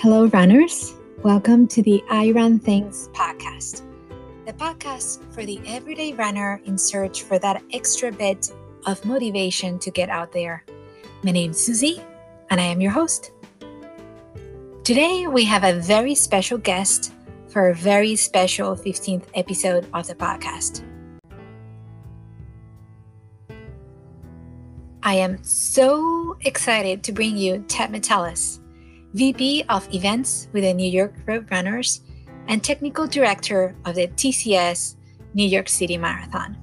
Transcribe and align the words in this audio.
Hello, 0.00 0.28
runners. 0.28 0.94
Welcome 1.22 1.68
to 1.68 1.82
the 1.82 2.02
I 2.08 2.30
Run 2.30 2.58
Things 2.58 3.10
podcast, 3.12 3.82
the 4.46 4.52
podcast 4.54 5.22
for 5.30 5.44
the 5.44 5.60
everyday 5.66 6.14
runner 6.14 6.58
in 6.64 6.78
search 6.78 7.24
for 7.24 7.38
that 7.40 7.62
extra 7.74 8.10
bit 8.10 8.50
of 8.86 9.04
motivation 9.04 9.78
to 9.80 9.90
get 9.90 10.08
out 10.08 10.32
there. 10.32 10.64
My 11.22 11.32
name 11.32 11.50
is 11.50 11.62
Susie, 11.62 12.00
and 12.48 12.58
I 12.58 12.64
am 12.64 12.80
your 12.80 12.92
host. 12.92 13.32
Today, 14.84 15.26
we 15.26 15.44
have 15.44 15.64
a 15.64 15.78
very 15.78 16.14
special 16.14 16.56
guest 16.56 17.12
for 17.48 17.68
a 17.68 17.74
very 17.74 18.16
special 18.16 18.74
15th 18.74 19.24
episode 19.34 19.86
of 19.92 20.06
the 20.06 20.14
podcast. 20.14 20.82
I 25.02 25.16
am 25.16 25.44
so 25.44 26.38
excited 26.40 27.02
to 27.02 27.12
bring 27.12 27.36
you 27.36 27.62
Ted 27.68 27.90
Metellus, 27.90 28.60
VP 29.14 29.64
of 29.68 29.92
Events 29.92 30.46
with 30.52 30.62
the 30.62 30.72
New 30.72 30.88
York 30.88 31.14
Road 31.26 31.50
Runners 31.50 32.02
and 32.46 32.62
Technical 32.62 33.08
Director 33.08 33.74
of 33.84 33.96
the 33.96 34.06
TCS 34.06 34.94
New 35.34 35.46
York 35.46 35.68
City 35.68 35.98
Marathon. 35.98 36.56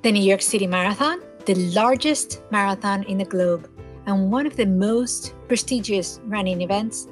The 0.00 0.12
New 0.12 0.22
York 0.22 0.40
City 0.40 0.66
Marathon, 0.66 1.20
the 1.44 1.56
largest 1.74 2.40
marathon 2.50 3.02
in 3.02 3.18
the 3.18 3.24
globe 3.26 3.68
and 4.06 4.32
one 4.32 4.46
of 4.46 4.56
the 4.56 4.66
most 4.66 5.34
prestigious 5.46 6.18
running 6.24 6.62
events, 6.62 7.08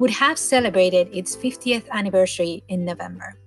would 0.00 0.10
have 0.10 0.38
celebrated 0.38 1.08
its 1.12 1.36
50th 1.36 1.88
anniversary 1.90 2.64
in 2.66 2.84
November. 2.84 3.38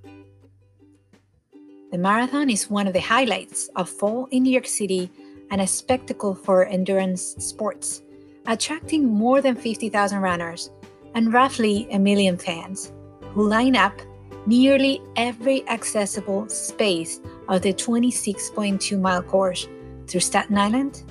The 1.91 1.97
marathon 1.97 2.49
is 2.49 2.69
one 2.69 2.87
of 2.87 2.93
the 2.93 3.01
highlights 3.01 3.69
of 3.75 3.89
fall 3.89 4.29
in 4.31 4.43
New 4.43 4.51
York 4.51 4.67
City 4.67 5.11
and 5.51 5.61
a 5.61 5.67
spectacle 5.67 6.33
for 6.33 6.65
endurance 6.65 7.35
sports, 7.37 8.01
attracting 8.47 9.05
more 9.05 9.41
than 9.41 9.55
50,000 9.55 10.19
runners 10.19 10.71
and 11.13 11.33
roughly 11.33 11.87
a 11.91 11.99
million 11.99 12.37
fans 12.37 12.93
who 13.33 13.47
line 13.47 13.75
up 13.75 13.93
nearly 14.45 15.01
every 15.17 15.67
accessible 15.67 16.47
space 16.49 17.21
of 17.47 17.61
the 17.61 17.73
26.2 17.73 18.99
mile 18.99 19.21
course 19.21 19.67
through 20.07 20.21
Staten 20.21 20.57
Island, 20.57 21.03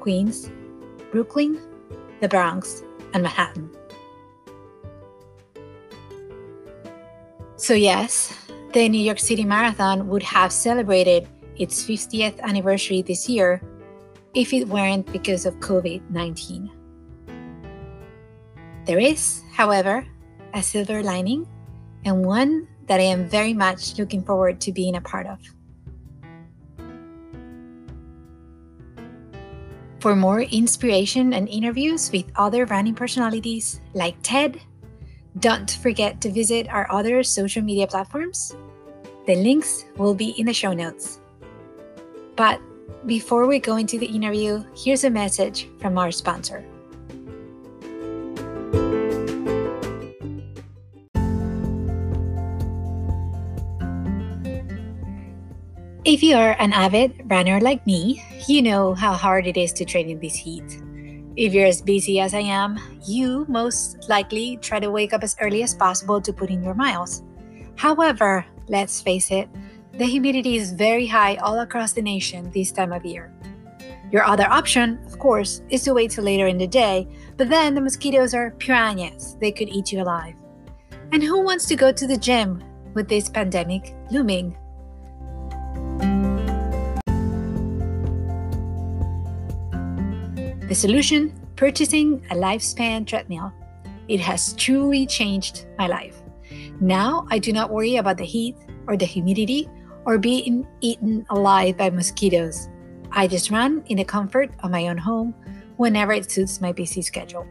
Queens, 0.00 0.50
Brooklyn, 1.10 1.60
the 2.20 2.28
Bronx, 2.28 2.82
and 3.12 3.22
Manhattan. 3.22 3.70
So, 7.56 7.72
yes, 7.72 8.32
the 8.72 8.88
New 8.88 9.00
York 9.00 9.18
City 9.18 9.44
Marathon 9.44 10.08
would 10.08 10.22
have 10.22 10.52
celebrated 10.52 11.26
its 11.56 11.82
50th 11.82 12.38
anniversary 12.40 13.00
this 13.00 13.28
year 13.28 13.62
if 14.36 14.52
it 14.52 14.68
weren't 14.68 15.10
because 15.10 15.46
of 15.46 15.58
COVID 15.60 16.10
19. 16.10 16.70
There 18.84 19.00
is, 19.00 19.42
however, 19.50 20.06
a 20.52 20.62
silver 20.62 21.02
lining 21.02 21.48
and 22.04 22.24
one 22.24 22.68
that 22.86 23.00
I 23.00 23.08
am 23.08 23.28
very 23.28 23.54
much 23.54 23.98
looking 23.98 24.22
forward 24.22 24.60
to 24.60 24.72
being 24.72 24.94
a 24.94 25.00
part 25.00 25.26
of. 25.26 25.40
For 30.00 30.14
more 30.14 30.42
inspiration 30.42 31.32
and 31.32 31.48
interviews 31.48 32.12
with 32.12 32.30
other 32.36 32.66
running 32.66 32.94
personalities 32.94 33.80
like 33.94 34.14
Ted, 34.22 34.60
don't 35.40 35.70
forget 35.82 36.20
to 36.20 36.30
visit 36.30 36.68
our 36.68 36.86
other 36.92 37.24
social 37.24 37.62
media 37.62 37.86
platforms. 37.86 38.54
The 39.26 39.34
links 39.34 39.86
will 39.96 40.14
be 40.14 40.36
in 40.38 40.46
the 40.46 40.54
show 40.54 40.74
notes. 40.74 41.20
But 42.36 42.60
before 43.06 43.46
we 43.46 43.58
go 43.58 43.76
into 43.76 43.98
the 43.98 44.06
interview, 44.06 44.64
here's 44.76 45.04
a 45.04 45.10
message 45.10 45.68
from 45.80 45.98
our 45.98 46.10
sponsor. 46.10 46.64
If 56.06 56.22
you 56.22 56.36
are 56.36 56.54
an 56.60 56.72
avid 56.72 57.20
runner 57.26 57.60
like 57.60 57.84
me, 57.84 58.22
you 58.46 58.62
know 58.62 58.94
how 58.94 59.12
hard 59.12 59.46
it 59.48 59.56
is 59.56 59.72
to 59.74 59.84
train 59.84 60.08
in 60.08 60.20
this 60.20 60.36
heat. 60.36 60.62
If 61.36 61.52
you're 61.52 61.66
as 61.66 61.82
busy 61.82 62.20
as 62.20 62.32
I 62.32 62.46
am, 62.46 62.78
you 63.04 63.44
most 63.48 64.08
likely 64.08 64.56
try 64.58 64.78
to 64.78 64.90
wake 64.90 65.12
up 65.12 65.24
as 65.24 65.36
early 65.40 65.62
as 65.64 65.74
possible 65.74 66.20
to 66.20 66.32
put 66.32 66.48
in 66.48 66.62
your 66.62 66.74
miles. 66.74 67.24
However, 67.74 68.46
let's 68.68 69.02
face 69.02 69.30
it, 69.30 69.48
the 69.98 70.04
humidity 70.04 70.56
is 70.56 70.72
very 70.72 71.06
high 71.06 71.36
all 71.36 71.60
across 71.60 71.92
the 71.92 72.02
nation 72.02 72.50
this 72.50 72.70
time 72.70 72.92
of 72.92 73.06
year. 73.06 73.32
Your 74.12 74.24
other 74.24 74.44
option, 74.44 75.00
of 75.06 75.18
course, 75.18 75.62
is 75.70 75.82
to 75.84 75.94
wait 75.94 76.10
till 76.10 76.24
later 76.24 76.46
in 76.46 76.58
the 76.58 76.66
day, 76.66 77.08
but 77.38 77.48
then 77.48 77.74
the 77.74 77.80
mosquitoes 77.80 78.34
are 78.34 78.50
piranhas. 78.58 79.36
They 79.40 79.50
could 79.50 79.70
eat 79.70 79.92
you 79.92 80.02
alive. 80.02 80.34
And 81.12 81.22
who 81.22 81.40
wants 81.40 81.64
to 81.66 81.76
go 81.76 81.92
to 81.92 82.06
the 82.06 82.16
gym 82.16 82.62
with 82.92 83.08
this 83.08 83.30
pandemic 83.30 83.94
looming? 84.10 84.54
The 90.68 90.74
solution 90.74 91.32
purchasing 91.56 92.22
a 92.30 92.34
lifespan 92.34 93.06
treadmill. 93.06 93.50
It 94.08 94.20
has 94.20 94.52
truly 94.52 95.06
changed 95.06 95.64
my 95.78 95.86
life. 95.86 96.20
Now 96.80 97.26
I 97.30 97.38
do 97.38 97.50
not 97.50 97.70
worry 97.70 97.96
about 97.96 98.18
the 98.18 98.26
heat 98.26 98.56
or 98.86 98.96
the 98.98 99.06
humidity 99.06 99.70
or 100.06 100.16
being 100.16 100.66
eaten 100.80 101.26
alive 101.30 101.76
by 101.76 101.90
mosquitoes. 101.90 102.70
I 103.10 103.26
just 103.26 103.50
run 103.50 103.82
in 103.86 103.98
the 103.98 104.04
comfort 104.04 104.50
of 104.62 104.70
my 104.70 104.86
own 104.88 104.96
home 104.96 105.34
whenever 105.76 106.12
it 106.12 106.30
suits 106.30 106.60
my 106.60 106.72
busy 106.72 107.02
schedule. 107.02 107.46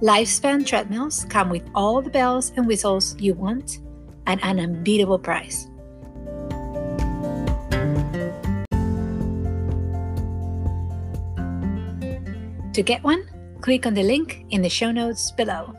Lifespan 0.00 0.64
treadmills 0.64 1.26
come 1.28 1.50
with 1.50 1.68
all 1.74 2.00
the 2.00 2.10
bells 2.10 2.52
and 2.56 2.66
whistles 2.66 3.18
you 3.20 3.34
want 3.34 3.80
at 4.26 4.42
an 4.42 4.60
unbeatable 4.60 5.18
price. 5.18 5.68
To 12.72 12.82
get 12.82 13.02
one, 13.04 13.24
click 13.60 13.86
on 13.86 13.94
the 13.94 14.02
link 14.02 14.46
in 14.50 14.62
the 14.62 14.68
show 14.68 14.90
notes 14.90 15.30
below. 15.30 15.74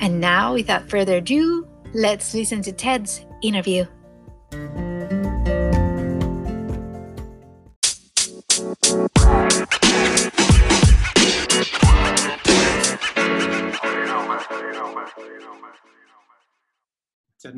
And 0.00 0.20
now, 0.20 0.54
without 0.54 0.90
further 0.90 1.18
ado, 1.18 1.66
Let's 1.96 2.34
listen 2.34 2.60
to 2.60 2.72
Ted's 2.72 3.24
interview. 3.40 3.86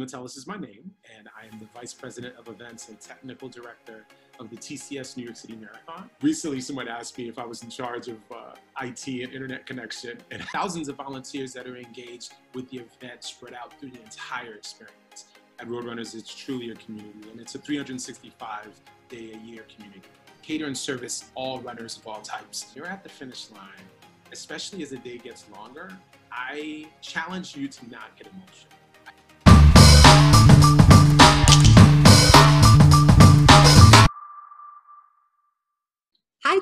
Metellus 0.09 0.39
is 0.39 0.47
my 0.47 0.57
name, 0.57 0.91
and 1.19 1.29
I 1.39 1.45
am 1.45 1.59
the 1.59 1.67
Vice 1.79 1.93
President 1.93 2.35
of 2.39 2.49
Events 2.49 2.89
and 2.89 2.99
Technical 2.99 3.47
Director 3.47 4.07
of 4.41 4.49
the 4.49 4.57
TCS 4.57 5.19
New 5.19 5.25
York 5.25 5.37
City 5.37 5.55
Marathon. 5.55 6.09
Recently, 6.23 6.63
someone 6.63 6.89
asked 6.89 7.19
me 7.19 7.29
if 7.29 7.39
I 7.39 7.45
was 7.45 7.63
in 7.63 7.69
charge 7.69 8.09
of 8.09 8.17
uh, 8.35 8.55
IT 8.81 9.07
and 9.07 9.35
internet 9.35 9.67
connection, 9.67 10.17
and 10.31 10.43
thousands 10.55 10.89
of 10.89 10.97
volunteers 10.97 11.53
that 11.53 11.67
are 11.67 11.77
engaged 11.77 12.33
with 12.55 12.71
the 12.71 12.79
event 12.79 13.23
spread 13.23 13.53
out 13.53 13.79
through 13.79 13.91
the 13.91 14.01
entire 14.01 14.55
experience. 14.55 15.27
At 15.59 15.69
Roadrunners, 15.69 16.15
it's 16.15 16.35
truly 16.35 16.71
a 16.71 16.75
community, 16.77 17.29
and 17.31 17.39
it's 17.39 17.55
a 17.55 17.59
365 17.59 18.81
day 19.11 19.33
a 19.35 19.47
year 19.47 19.67
community. 19.77 20.09
Cater 20.41 20.65
and 20.65 20.79
service 20.79 21.27
all 21.35 21.61
runners 21.61 21.99
of 21.99 22.07
all 22.07 22.23
types. 22.23 22.73
You're 22.75 22.87
at 22.87 23.03
the 23.03 23.11
finish 23.11 23.51
line, 23.51 23.85
especially 24.33 24.83
as 24.83 24.89
the 24.89 24.97
day 24.97 25.19
gets 25.19 25.45
longer. 25.55 25.91
I 26.33 26.87
challenge 27.03 27.55
you 27.55 27.69
to 27.69 27.91
not 27.91 28.17
get 28.17 28.29
emotional 28.29 28.78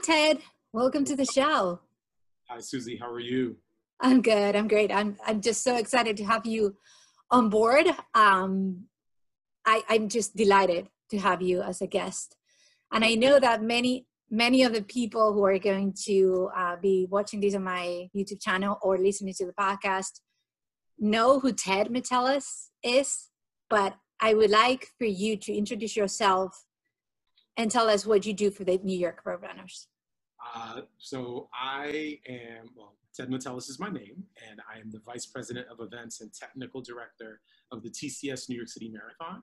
Ted. 0.06 0.38
Welcome 0.72 1.04
to 1.06 1.16
the 1.16 1.24
show. 1.24 1.80
Hi, 2.48 2.60
Susie. 2.60 2.96
How 2.96 3.10
are 3.10 3.18
you? 3.18 3.56
I'm 4.00 4.22
good. 4.22 4.54
I'm 4.54 4.68
great. 4.68 4.92
I'm 4.92 5.16
I'm 5.26 5.40
just 5.40 5.64
so 5.64 5.74
excited 5.74 6.16
to 6.18 6.24
have 6.24 6.46
you 6.46 6.76
on 7.32 7.50
board. 7.50 7.88
Um, 8.14 8.84
I, 9.66 9.82
I'm 9.88 10.08
just 10.08 10.36
delighted 10.36 10.86
to 11.10 11.18
have 11.18 11.42
you 11.42 11.60
as 11.60 11.82
a 11.82 11.88
guest, 11.88 12.36
and 12.92 13.04
I 13.04 13.14
know 13.14 13.40
that 13.40 13.64
many 13.64 14.06
many 14.30 14.62
of 14.62 14.74
the 14.74 14.82
people 14.82 15.32
who 15.32 15.44
are 15.44 15.58
going 15.58 15.92
to 16.04 16.50
uh, 16.56 16.76
be 16.76 17.08
watching 17.10 17.40
this 17.40 17.56
on 17.56 17.64
my 17.64 18.08
YouTube 18.14 18.40
channel 18.40 18.78
or 18.82 18.98
listening 18.98 19.34
to 19.38 19.46
the 19.46 19.54
podcast 19.54 20.20
know 21.00 21.40
who 21.40 21.52
Ted 21.52 21.90
Metellus 21.90 22.70
is, 22.84 23.30
but 23.68 23.96
I 24.20 24.34
would 24.34 24.50
like 24.50 24.86
for 24.98 25.06
you 25.06 25.36
to 25.36 25.52
introduce 25.52 25.96
yourself 25.96 26.64
and 27.56 27.72
tell 27.72 27.90
us 27.90 28.06
what 28.06 28.24
you 28.24 28.32
do 28.32 28.52
for 28.52 28.62
the 28.62 28.78
New 28.84 28.96
York 28.96 29.22
Roadrunners. 29.26 29.86
Uh, 30.54 30.82
so 30.98 31.48
I 31.54 32.18
am, 32.28 32.70
well, 32.76 32.96
Ted 33.14 33.30
Metellus 33.30 33.68
is 33.68 33.78
my 33.78 33.88
name, 33.88 34.24
and 34.48 34.60
I 34.72 34.78
am 34.78 34.90
the 34.90 35.00
Vice 35.04 35.26
President 35.26 35.66
of 35.70 35.80
Events 35.80 36.20
and 36.20 36.32
Technical 36.32 36.80
Director 36.80 37.40
of 37.72 37.82
the 37.82 37.90
TCS 37.90 38.48
New 38.48 38.56
York 38.56 38.68
City 38.68 38.90
Marathon. 38.90 39.42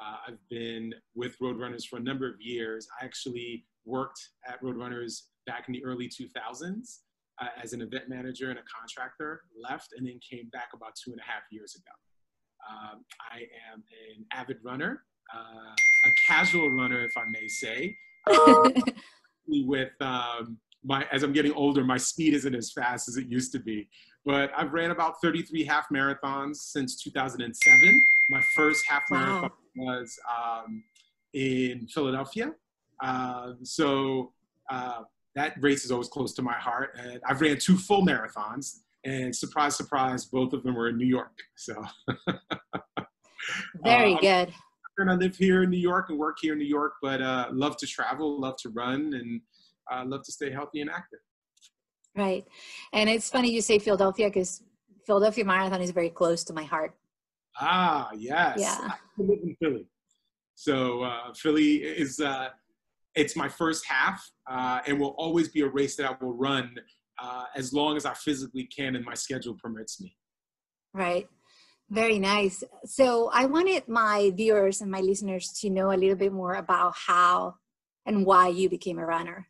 Uh, 0.00 0.16
I've 0.28 0.48
been 0.48 0.94
with 1.14 1.38
Roadrunners 1.40 1.84
for 1.84 1.96
a 1.96 2.00
number 2.00 2.28
of 2.28 2.40
years. 2.40 2.86
I 3.00 3.04
actually 3.04 3.64
worked 3.84 4.20
at 4.46 4.62
Roadrunners 4.62 5.22
back 5.46 5.64
in 5.66 5.74
the 5.74 5.84
early 5.84 6.08
2000s 6.08 6.98
uh, 7.40 7.46
as 7.62 7.72
an 7.72 7.82
event 7.82 8.08
manager 8.08 8.50
and 8.50 8.58
a 8.58 8.62
contractor, 8.62 9.42
left, 9.60 9.94
and 9.96 10.06
then 10.06 10.20
came 10.28 10.48
back 10.52 10.68
about 10.74 10.92
two 11.02 11.10
and 11.10 11.20
a 11.20 11.24
half 11.24 11.42
years 11.50 11.74
ago. 11.74 11.92
Um, 12.70 13.04
I 13.32 13.38
am 13.72 13.82
an 14.16 14.24
avid 14.32 14.58
runner, 14.62 15.02
uh, 15.34 15.72
a 16.06 16.10
casual 16.26 16.70
runner, 16.70 17.04
if 17.04 17.16
I 17.16 17.24
may 17.30 17.48
say. 17.48 17.96
With 19.48 19.92
um, 20.00 20.58
my, 20.84 21.06
as 21.10 21.22
I'm 21.22 21.32
getting 21.32 21.52
older, 21.52 21.84
my 21.84 21.96
speed 21.96 22.34
isn't 22.34 22.54
as 22.54 22.72
fast 22.72 23.08
as 23.08 23.16
it 23.16 23.26
used 23.28 23.52
to 23.52 23.58
be. 23.58 23.88
But 24.24 24.50
I've 24.56 24.72
ran 24.72 24.90
about 24.90 25.20
33 25.22 25.64
half 25.64 25.88
marathons 25.88 26.56
since 26.56 27.02
2007. 27.02 28.02
My 28.30 28.42
first 28.54 28.84
half 28.86 29.02
wow. 29.10 29.18
marathon 29.18 29.50
was 29.76 30.18
um, 30.28 30.82
in 31.32 31.86
Philadelphia. 31.88 32.52
Uh, 33.02 33.52
so 33.62 34.32
uh, 34.70 35.02
that 35.34 35.54
race 35.60 35.84
is 35.84 35.90
always 35.90 36.08
close 36.08 36.34
to 36.34 36.42
my 36.42 36.54
heart. 36.54 36.96
And 36.98 37.20
I've 37.26 37.40
ran 37.40 37.58
two 37.58 37.76
full 37.76 38.04
marathons, 38.04 38.80
and 39.04 39.34
surprise, 39.34 39.76
surprise, 39.76 40.24
both 40.24 40.52
of 40.52 40.62
them 40.62 40.74
were 40.74 40.88
in 40.88 40.98
New 40.98 41.06
York. 41.06 41.32
So 41.56 41.74
very 43.82 44.14
uh, 44.14 44.20
good. 44.20 44.52
And 44.98 45.08
I 45.08 45.14
live 45.14 45.36
here 45.36 45.62
in 45.62 45.70
New 45.70 45.78
York 45.78 46.10
and 46.10 46.18
work 46.18 46.38
here 46.40 46.54
in 46.54 46.58
New 46.58 46.64
York, 46.64 46.94
but 47.00 47.22
uh, 47.22 47.48
love 47.52 47.76
to 47.78 47.86
travel, 47.86 48.40
love 48.40 48.56
to 48.58 48.68
run, 48.70 49.14
and 49.14 49.40
uh, 49.90 50.04
love 50.04 50.24
to 50.24 50.32
stay 50.32 50.50
healthy 50.50 50.80
and 50.80 50.90
active. 50.90 51.20
Right, 52.16 52.44
and 52.92 53.08
it's 53.08 53.30
funny 53.30 53.52
you 53.52 53.60
say 53.60 53.78
Philadelphia 53.78 54.26
because 54.26 54.62
Philadelphia 55.06 55.44
Marathon 55.44 55.80
is 55.80 55.92
very 55.92 56.10
close 56.10 56.42
to 56.44 56.52
my 56.52 56.64
heart. 56.64 56.96
Ah, 57.60 58.10
yes. 58.16 58.58
Yeah. 58.58 58.90
I 58.90 59.22
live 59.22 59.38
in 59.44 59.56
Philly, 59.62 59.86
so 60.56 61.02
uh, 61.02 61.32
Philly 61.32 61.76
is 61.76 62.18
uh, 62.18 62.48
it's 63.14 63.36
my 63.36 63.48
first 63.48 63.86
half 63.86 64.20
uh, 64.50 64.80
and 64.86 64.98
will 64.98 65.14
always 65.16 65.48
be 65.48 65.60
a 65.60 65.68
race 65.68 65.94
that 65.96 66.10
I 66.10 66.24
will 66.24 66.34
run 66.34 66.74
uh, 67.22 67.44
as 67.54 67.72
long 67.72 67.96
as 67.96 68.04
I 68.04 68.14
physically 68.14 68.64
can 68.64 68.96
and 68.96 69.04
my 69.04 69.14
schedule 69.14 69.56
permits 69.62 70.00
me. 70.00 70.16
Right. 70.92 71.28
Very 71.90 72.18
nice. 72.18 72.62
So 72.84 73.30
I 73.32 73.46
wanted 73.46 73.88
my 73.88 74.30
viewers 74.34 74.82
and 74.82 74.90
my 74.90 75.00
listeners 75.00 75.52
to 75.60 75.70
know 75.70 75.90
a 75.90 75.96
little 75.96 76.16
bit 76.16 76.32
more 76.32 76.54
about 76.54 76.94
how 76.94 77.54
and 78.04 78.26
why 78.26 78.48
you 78.48 78.68
became 78.68 78.98
a 78.98 79.06
runner. 79.06 79.48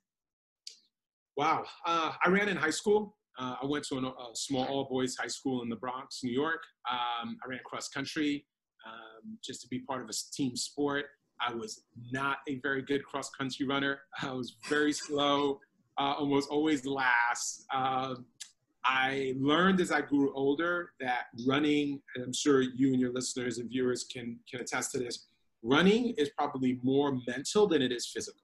Wow. 1.37 1.65
Uh, 1.85 2.13
I 2.25 2.29
ran 2.29 2.49
in 2.49 2.57
high 2.57 2.71
school. 2.71 3.17
Uh, 3.39 3.57
I 3.63 3.67
went 3.67 3.85
to 3.89 3.99
an, 3.99 4.05
a 4.05 4.35
small 4.35 4.65
all 4.67 4.89
boys 4.89 5.17
high 5.17 5.29
school 5.29 5.63
in 5.63 5.69
the 5.69 5.77
Bronx, 5.77 6.21
New 6.23 6.33
York. 6.33 6.63
Um, 6.91 7.37
I 7.45 7.49
ran 7.49 7.61
cross 7.65 7.89
country 7.89 8.45
um, 8.87 9.39
just 9.45 9.61
to 9.63 9.69
be 9.69 9.81
part 9.81 10.03
of 10.03 10.09
a 10.09 10.13
team 10.33 10.57
sport. 10.57 11.07
I 11.41 11.55
was 11.55 11.85
not 12.11 12.39
a 12.49 12.59
very 12.63 12.83
good 12.83 13.05
cross 13.05 13.31
country 13.31 13.67
runner. 13.67 14.01
I 14.23 14.33
was 14.33 14.57
very 14.69 14.93
slow, 14.93 15.61
uh, 15.99 16.15
almost 16.19 16.51
always 16.51 16.85
last. 16.87 17.65
I 18.91 19.35
learned 19.39 19.83
as 19.83 19.93
I 19.93 20.01
grew 20.01 20.33
older 20.35 20.93
that 20.99 21.27
running, 21.47 22.01
and 22.15 22.25
I'm 22.25 22.33
sure 22.33 22.63
you 22.63 22.93
and 22.93 23.01
your 23.01 23.13
listeners 23.13 23.59
and 23.59 23.69
viewers 23.69 24.05
can, 24.05 24.39
can 24.51 24.61
attest 24.61 24.93
to 24.93 24.99
this, 24.99 25.27
running 25.63 26.15
is 26.17 26.31
probably 26.31 26.81
more 26.83 27.21
mental 27.27 27.67
than 27.67 27.83
it 27.83 27.93
is 27.93 28.07
physical. 28.07 28.41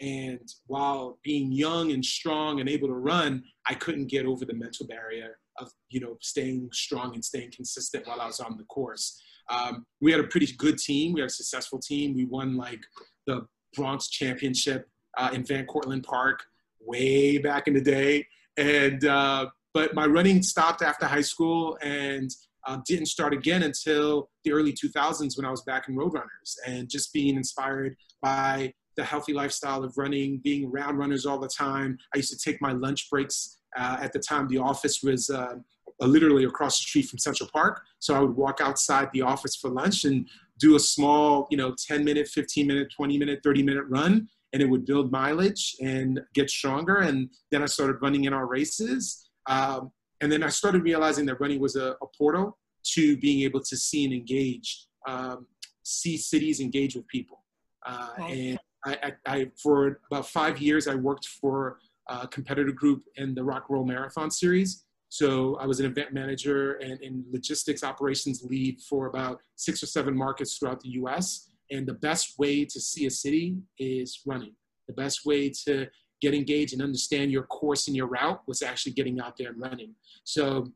And 0.00 0.48
while 0.66 1.18
being 1.24 1.50
young 1.50 1.90
and 1.90 2.04
strong 2.04 2.60
and 2.60 2.68
able 2.68 2.86
to 2.86 2.94
run, 2.94 3.42
I 3.66 3.74
couldn't 3.74 4.06
get 4.06 4.24
over 4.24 4.44
the 4.44 4.54
mental 4.54 4.86
barrier 4.86 5.38
of, 5.58 5.72
you 5.88 5.98
know, 5.98 6.16
staying 6.20 6.68
strong 6.72 7.14
and 7.14 7.24
staying 7.24 7.50
consistent 7.50 8.06
while 8.06 8.20
I 8.20 8.26
was 8.26 8.38
on 8.38 8.56
the 8.56 8.64
course. 8.64 9.20
Um, 9.50 9.84
we 10.00 10.12
had 10.12 10.20
a 10.20 10.28
pretty 10.28 10.52
good 10.58 10.78
team. 10.78 11.12
We 11.12 11.20
had 11.20 11.30
a 11.30 11.32
successful 11.32 11.80
team. 11.80 12.14
We 12.14 12.24
won 12.24 12.56
like 12.56 12.80
the 13.26 13.46
Bronx 13.74 14.08
Championship 14.08 14.88
uh, 15.18 15.30
in 15.32 15.44
Van 15.44 15.66
Cortlandt 15.66 16.04
Park 16.04 16.44
way 16.80 17.38
back 17.38 17.66
in 17.66 17.74
the 17.74 17.80
day. 17.80 18.26
And 18.58 19.04
uh, 19.04 19.46
but 19.76 19.92
my 19.92 20.06
running 20.06 20.42
stopped 20.42 20.80
after 20.80 21.04
high 21.04 21.20
school 21.20 21.76
and 21.82 22.30
uh, 22.66 22.78
didn't 22.86 23.04
start 23.04 23.34
again 23.34 23.62
until 23.62 24.30
the 24.42 24.50
early 24.50 24.72
2000s 24.72 25.36
when 25.36 25.44
I 25.44 25.50
was 25.50 25.60
back 25.64 25.86
in 25.86 25.94
Roadrunners 25.94 26.56
and 26.66 26.88
just 26.88 27.12
being 27.12 27.36
inspired 27.36 27.94
by 28.22 28.72
the 28.96 29.04
healthy 29.04 29.34
lifestyle 29.34 29.84
of 29.84 29.92
running, 29.98 30.40
being 30.42 30.70
around 30.70 30.96
runners 30.96 31.26
all 31.26 31.38
the 31.38 31.50
time. 31.54 31.98
I 32.14 32.16
used 32.16 32.32
to 32.32 32.38
take 32.38 32.62
my 32.62 32.72
lunch 32.72 33.10
breaks. 33.10 33.58
Uh, 33.76 33.98
at 34.00 34.14
the 34.14 34.18
time, 34.18 34.48
the 34.48 34.56
office 34.56 35.02
was 35.02 35.28
uh, 35.28 35.56
literally 36.00 36.44
across 36.44 36.78
the 36.78 36.84
street 36.84 37.08
from 37.10 37.18
Central 37.18 37.50
Park. 37.52 37.82
So 37.98 38.14
I 38.14 38.20
would 38.20 38.34
walk 38.34 38.62
outside 38.62 39.10
the 39.12 39.20
office 39.20 39.56
for 39.56 39.68
lunch 39.68 40.06
and 40.06 40.26
do 40.58 40.76
a 40.76 40.80
small, 40.80 41.48
you 41.50 41.58
know, 41.58 41.74
10 41.86 42.02
minute, 42.02 42.28
15 42.28 42.66
minute, 42.66 42.88
20 42.96 43.18
minute, 43.18 43.40
30 43.44 43.62
minute 43.62 43.84
run. 43.90 44.26
And 44.54 44.62
it 44.62 44.70
would 44.70 44.86
build 44.86 45.12
mileage 45.12 45.76
and 45.82 46.22
get 46.32 46.48
stronger. 46.48 47.00
And 47.00 47.28
then 47.50 47.62
I 47.62 47.66
started 47.66 47.96
running 48.00 48.24
in 48.24 48.32
our 48.32 48.46
races. 48.46 49.25
Um, 49.48 49.90
and 50.20 50.30
then 50.30 50.42
I 50.42 50.48
started 50.48 50.82
realizing 50.82 51.26
that 51.26 51.40
running 51.40 51.60
was 51.60 51.76
a, 51.76 51.96
a, 52.02 52.06
portal 52.16 52.58
to 52.94 53.16
being 53.18 53.42
able 53.42 53.60
to 53.60 53.76
see 53.76 54.04
and 54.04 54.14
engage, 54.14 54.86
um, 55.06 55.46
see 55.82 56.16
cities 56.16 56.60
engage 56.60 56.96
with 56.96 57.06
people. 57.08 57.44
Uh. 57.84 58.08
And 58.28 58.58
I, 58.84 58.96
I, 59.02 59.12
I, 59.26 59.50
for 59.62 60.00
about 60.10 60.26
five 60.28 60.58
years, 60.58 60.88
I 60.88 60.94
worked 60.94 61.26
for 61.26 61.78
a 62.08 62.26
competitor 62.28 62.72
group 62.72 63.02
in 63.16 63.34
the 63.34 63.42
Rock 63.42 63.66
Roll 63.68 63.84
Marathon 63.84 64.30
series. 64.30 64.84
So 65.08 65.56
I 65.56 65.66
was 65.66 65.80
an 65.80 65.86
event 65.86 66.12
manager 66.12 66.74
and, 66.74 67.00
and 67.00 67.24
logistics 67.32 67.84
operations 67.84 68.42
lead 68.44 68.80
for 68.80 69.06
about 69.06 69.40
six 69.56 69.82
or 69.82 69.86
seven 69.86 70.16
markets 70.16 70.58
throughout 70.58 70.80
the 70.80 70.90
US. 70.90 71.50
And 71.70 71.86
the 71.86 71.94
best 71.94 72.38
way 72.38 72.64
to 72.64 72.80
see 72.80 73.06
a 73.06 73.10
city 73.10 73.56
is 73.78 74.20
running. 74.26 74.54
The 74.88 74.94
best 74.94 75.24
way 75.24 75.50
to 75.66 75.88
get 76.20 76.34
engaged 76.34 76.72
and 76.72 76.82
understand 76.82 77.30
your 77.30 77.44
course 77.44 77.88
and 77.88 77.96
your 77.96 78.06
route 78.06 78.42
was 78.46 78.62
actually 78.62 78.92
getting 78.92 79.20
out 79.20 79.36
there 79.36 79.50
and 79.50 79.60
running. 79.60 79.94
So 80.24 80.72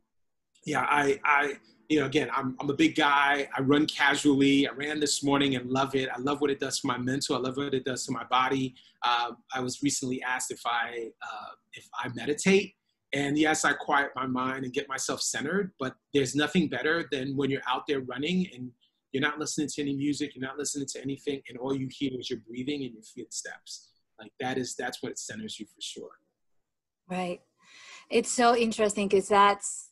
yeah, 0.66 0.86
I, 0.88 1.18
I 1.24 1.54
you 1.88 1.98
know, 1.98 2.06
again, 2.06 2.28
I'm, 2.32 2.56
I'm 2.60 2.70
a 2.70 2.74
big 2.74 2.94
guy. 2.94 3.48
I 3.56 3.60
run 3.62 3.84
casually. 3.86 4.68
I 4.68 4.72
ran 4.72 5.00
this 5.00 5.24
morning 5.24 5.56
and 5.56 5.68
love 5.68 5.96
it. 5.96 6.08
I 6.14 6.20
love 6.20 6.40
what 6.40 6.50
it 6.50 6.60
does 6.60 6.78
for 6.78 6.86
my 6.86 6.98
mental. 6.98 7.34
I 7.34 7.40
love 7.40 7.56
what 7.56 7.74
it 7.74 7.84
does 7.84 8.06
to 8.06 8.12
my 8.12 8.22
body. 8.24 8.74
Uh, 9.02 9.32
I 9.52 9.60
was 9.60 9.82
recently 9.82 10.22
asked 10.22 10.52
if 10.52 10.60
I 10.64 11.08
uh, 11.22 11.50
if 11.72 11.88
I 11.94 12.08
meditate, 12.14 12.74
and 13.12 13.36
yes, 13.36 13.64
I 13.64 13.72
quiet 13.72 14.10
my 14.14 14.26
mind 14.26 14.64
and 14.64 14.72
get 14.72 14.88
myself 14.88 15.20
centered, 15.20 15.72
but 15.80 15.96
there's 16.14 16.36
nothing 16.36 16.68
better 16.68 17.08
than 17.10 17.36
when 17.36 17.50
you're 17.50 17.62
out 17.68 17.82
there 17.88 18.00
running 18.00 18.46
and 18.54 18.70
you're 19.12 19.20
not 19.20 19.40
listening 19.40 19.68
to 19.68 19.82
any 19.82 19.96
music, 19.96 20.36
you're 20.36 20.46
not 20.46 20.58
listening 20.58 20.86
to 20.92 21.02
anything, 21.02 21.42
and 21.48 21.58
all 21.58 21.74
you 21.74 21.88
hear 21.90 22.12
is 22.18 22.30
your 22.30 22.38
breathing 22.46 22.84
and 22.84 22.94
your 22.94 23.02
footsteps. 23.02 23.88
Like 24.20 24.32
that 24.40 24.58
is 24.58 24.74
that's 24.74 25.02
what 25.02 25.18
centers 25.18 25.58
you 25.58 25.66
for 25.66 25.80
sure. 25.80 26.10
Right. 27.08 27.40
It's 28.10 28.30
so 28.30 28.56
interesting 28.56 29.08
because 29.08 29.28
that's 29.28 29.90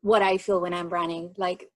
what 0.00 0.22
I 0.22 0.38
feel 0.38 0.60
when 0.60 0.74
I'm 0.74 0.88
running. 0.88 1.34
Like 1.36 1.70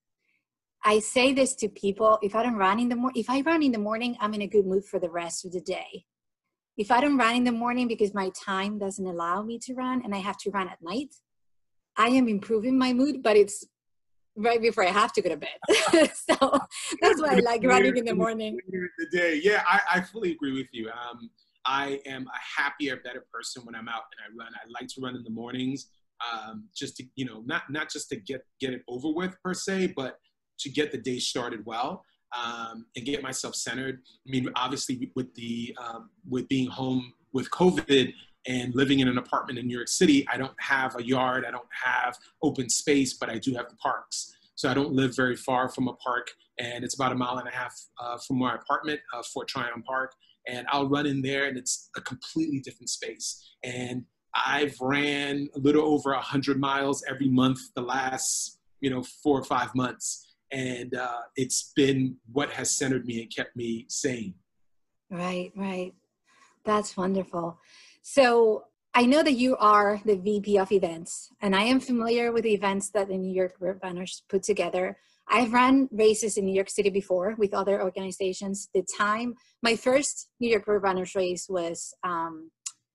I 0.85 1.01
say 1.01 1.33
this 1.33 1.55
to 1.57 1.69
people: 1.69 2.19
if 2.23 2.35
I 2.35 2.43
don't 2.43 2.57
run 2.57 2.81
in 2.81 2.89
the 2.89 2.97
morning, 2.97 3.21
if 3.21 3.29
I 3.29 3.41
run 3.43 3.63
in 3.63 3.73
the 3.73 3.79
morning, 3.79 4.17
I'm 4.21 4.35
in 4.35 4.43
a 4.43 4.47
good 4.47 4.67
mood 4.67 4.85
for 4.85 4.99
the 4.99 5.11
rest 5.11 5.45
of 5.45 5.53
the 5.53 5.61
day 5.61 6.07
if 6.81 6.91
I 6.91 7.03
don't 7.03 7.19
run 7.19 7.37
in 7.37 7.45
the 7.45 7.53
morning 7.53 7.89
because 7.89 8.15
my 8.15 8.31
time 8.31 8.79
doesn't 8.79 9.07
allow 9.07 9.43
me 9.43 9.59
to 9.61 9.75
run 9.75 10.01
and 10.03 10.15
I 10.15 10.19
have 10.19 10.39
to 10.39 10.51
run 10.51 10.67
at 10.67 10.79
night, 10.81 11.15
I 11.97 12.09
am 12.09 12.27
improving 12.27 12.79
my 12.79 12.95
mood, 12.95 13.23
but 13.23 13.37
it's 13.37 13.67
right 14.35 14.63
before 14.63 14.85
I 14.87 14.91
have 14.91 15.13
to 15.13 15.21
go 15.21 15.29
to 15.29 15.37
bed. 15.37 15.59
so 16.15 16.59
that's 17.03 17.21
why 17.21 17.37
I 17.37 17.41
like 17.41 17.63
running 17.65 17.99
in 17.99 18.07
the 18.07 18.15
morning. 18.15 18.59
The 18.71 19.07
day, 19.13 19.41
yeah, 19.45 19.63
I, 19.69 19.81
I 19.97 20.01
fully 20.01 20.33
agree 20.33 20.55
with 20.55 20.69
you. 20.73 20.89
Um, 20.89 21.29
I 21.65 22.01
am 22.07 22.27
a 22.27 22.63
happier, 22.63 22.97
better 23.05 23.25
person 23.33 23.65
when 23.65 23.75
I'm 23.75 23.89
out 23.89 24.03
and 24.13 24.21
I 24.25 24.45
run. 24.45 24.53
I 24.55 24.67
like 24.71 24.89
to 24.89 25.01
run 25.01 25.17
in 25.17 25.23
the 25.23 25.31
mornings, 25.31 25.91
um, 26.33 26.69
just 26.75 26.97
to 26.97 27.05
you 27.17 27.25
know, 27.25 27.43
not 27.47 27.63
not 27.71 27.91
just 27.91 28.09
to 28.11 28.17
get 28.17 28.45
get 28.61 28.73
it 28.73 28.83
over 28.89 29.13
with 29.13 29.37
per 29.43 29.55
se, 29.55 29.95
but 29.97 30.19
to 30.61 30.71
get 30.71 30.93
the 30.93 30.99
day 30.99 31.19
started 31.19 31.65
well 31.65 32.05
um, 32.37 32.87
and 32.97 33.05
get 33.05 33.23
myself 33.23 33.55
centered. 33.55 34.01
I 34.27 34.31
mean, 34.31 34.49
obviously, 34.57 35.11
with 35.15 35.35
the 35.35 35.77
um, 35.83 36.11
with 36.29 36.49
being 36.49 36.69
home 36.69 37.13
with 37.33 37.51
COVID 37.51 38.13
and 38.47 38.75
living 38.75 39.01
in 39.01 39.09
an 39.09 39.19
apartment 39.19 39.59
in 39.59 39.67
New 39.67 39.77
York 39.77 39.89
City, 39.89 40.27
I 40.33 40.37
don't 40.37 40.55
have 40.59 40.97
a 40.97 41.05
yard, 41.05 41.45
I 41.47 41.51
don't 41.51 41.69
have 41.85 42.17
open 42.43 42.69
space, 42.69 43.15
but 43.15 43.29
I 43.29 43.39
do 43.39 43.55
have 43.55 43.69
the 43.69 43.77
parks. 43.77 44.37
So 44.55 44.69
I 44.71 44.75
don't 44.75 44.93
live 44.93 45.17
very 45.17 45.37
far 45.37 45.69
from 45.69 45.89
a 45.89 45.95
park, 45.95 46.31
and 46.59 46.85
it's 46.85 46.95
about 46.95 47.13
a 47.13 47.15
mile 47.15 47.39
and 47.39 47.49
a 47.49 47.53
half 47.53 47.75
uh, 47.99 48.19
from 48.19 48.39
my 48.39 48.55
apartment, 48.55 49.01
uh, 49.15 49.23
Fort 49.33 49.49
Tryon 49.49 49.83
Park. 49.83 50.13
And 50.49 50.67
I'll 50.71 50.89
run 50.89 51.07
in 51.07 51.23
there, 51.23 51.47
and 51.47 51.57
it's 51.57 51.91
a 51.97 52.01
completely 52.01 52.61
different 52.61 52.91
space. 52.91 53.55
And 53.63 54.05
I've 54.35 54.77
ran 54.81 55.49
a 55.55 55.59
little 55.59 55.85
over 55.85 56.13
a 56.13 56.21
hundred 56.21 56.59
miles 56.59 57.05
every 57.09 57.29
month 57.29 57.61
the 57.75 57.83
last, 57.83 58.59
you 58.81 58.91
know, 58.91 59.03
four 59.23 59.39
or 59.39 59.45
five 59.45 59.75
months. 59.75 60.35
And 60.53 60.95
uh, 60.95 61.21
it's 61.37 61.73
been 61.77 62.17
what 62.33 62.51
has 62.51 62.71
centered 62.71 63.07
me 63.07 63.23
and 63.23 63.35
kept 63.35 63.57
me 63.57 63.87
sane. 63.89 64.35
Right 65.11 65.53
right. 65.57 65.93
That's 66.65 66.97
wonderful. 66.97 67.59
So 68.03 68.65
i 68.95 69.07
know 69.07 69.23
that 69.23 69.35
you 69.35 69.57
are 69.59 70.01
the 70.05 70.17
vp 70.17 70.59
of 70.59 70.73
events 70.73 71.31
and 71.41 71.55
i 71.55 71.63
am 71.63 71.81
familiar 71.81 72.33
with 72.33 72.45
the 72.45 72.53
events 72.53 72.91
that 72.91 73.09
the 73.09 73.17
new 73.17 73.33
york 73.33 73.55
runners 73.83 74.23
put 74.29 74.43
together 74.43 74.97
I've 75.29 75.53
run 75.53 75.89
races 75.93 76.37
in 76.37 76.45
New 76.45 76.55
York 76.55 76.71
City 76.71 76.91
before 76.91 77.35
with 77.39 77.55
other 77.55 77.83
organizations. 77.83 78.69
The 78.75 78.85
time, 78.97 79.35
my 79.63 79.77
first 79.77 80.29
New 80.41 80.51
York 80.51 80.67
Road 80.67 80.83
Runners 80.83 81.15
race 81.15 81.47
was 81.49 81.95
um, 82.03 82.51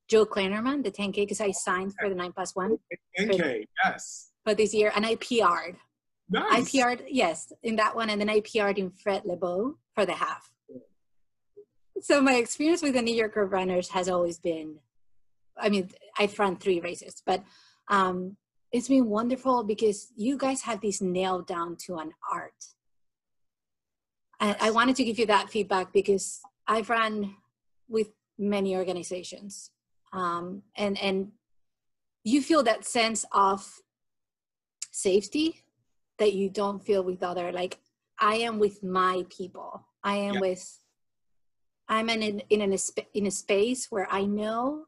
Joe 0.09 0.25
Kleinerman, 0.25 0.83
the 0.83 0.91
10K, 0.91 1.15
because 1.15 1.41
I 1.41 1.51
signed 1.51 1.93
for 1.99 2.09
the 2.09 2.15
9 2.15 2.33
plus 2.33 2.55
1. 2.55 2.77
10K, 3.19 3.65
yes. 3.83 4.31
But 4.43 4.57
this 4.57 4.73
year, 4.73 4.91
and 4.95 5.05
I 5.05 5.15
PR'd. 5.15 5.77
Nice. 6.29 6.75
I 6.75 6.83
PR'd, 6.83 7.03
yes, 7.07 7.53
in 7.63 7.75
that 7.77 7.95
one, 7.95 8.09
and 8.09 8.19
then 8.19 8.29
I 8.29 8.41
PR'd 8.41 8.77
in 8.77 8.91
Fred 8.91 9.23
Lebow 9.23 9.75
for 9.93 10.05
the 10.05 10.13
half. 10.13 10.51
So 12.01 12.21
my 12.21 12.35
experience 12.35 12.81
with 12.81 12.93
the 12.93 13.01
New 13.01 13.15
York 13.15 13.35
Road 13.35 13.51
Runners 13.51 13.89
has 13.89 14.09
always 14.09 14.37
been, 14.37 14.79
I 15.57 15.69
mean, 15.69 15.89
I've 16.17 16.37
run 16.37 16.57
three 16.57 16.81
races, 16.81 17.21
but 17.25 17.43
um, 17.89 18.35
it's 18.71 18.87
been 18.87 19.07
wonderful 19.07 19.63
because 19.63 20.11
you 20.15 20.37
guys 20.37 20.61
have 20.63 20.81
this 20.81 21.01
nailed 21.01 21.47
down 21.47 21.77
to 21.85 21.97
an 21.97 22.11
art. 22.31 22.65
And 24.39 24.55
I 24.59 24.71
wanted 24.71 24.95
to 24.97 25.03
give 25.03 25.17
you 25.17 25.25
that 25.27 25.49
feedback 25.49 25.93
because 25.93 26.41
I've 26.67 26.89
run 26.89 27.35
with 27.87 28.09
many 28.37 28.75
organizations, 28.75 29.71
um, 30.11 30.63
and 30.75 30.97
and 31.01 31.31
you 32.23 32.41
feel 32.41 32.63
that 32.63 32.85
sense 32.85 33.25
of 33.31 33.79
safety 34.91 35.63
that 36.17 36.33
you 36.33 36.49
don't 36.49 36.83
feel 36.83 37.03
with 37.03 37.23
other. 37.23 37.51
Like 37.51 37.79
I 38.19 38.35
am 38.35 38.59
with 38.59 38.83
my 38.83 39.25
people. 39.29 39.85
I 40.03 40.17
am 40.17 40.35
yeah. 40.35 40.39
with. 40.41 40.79
I'm 41.87 42.09
in 42.09 42.21
in 42.21 42.39
in 42.49 42.73
a, 42.73 42.77
in 43.13 43.27
a 43.27 43.31
space 43.31 43.87
where 43.89 44.07
I 44.11 44.25
know 44.25 44.87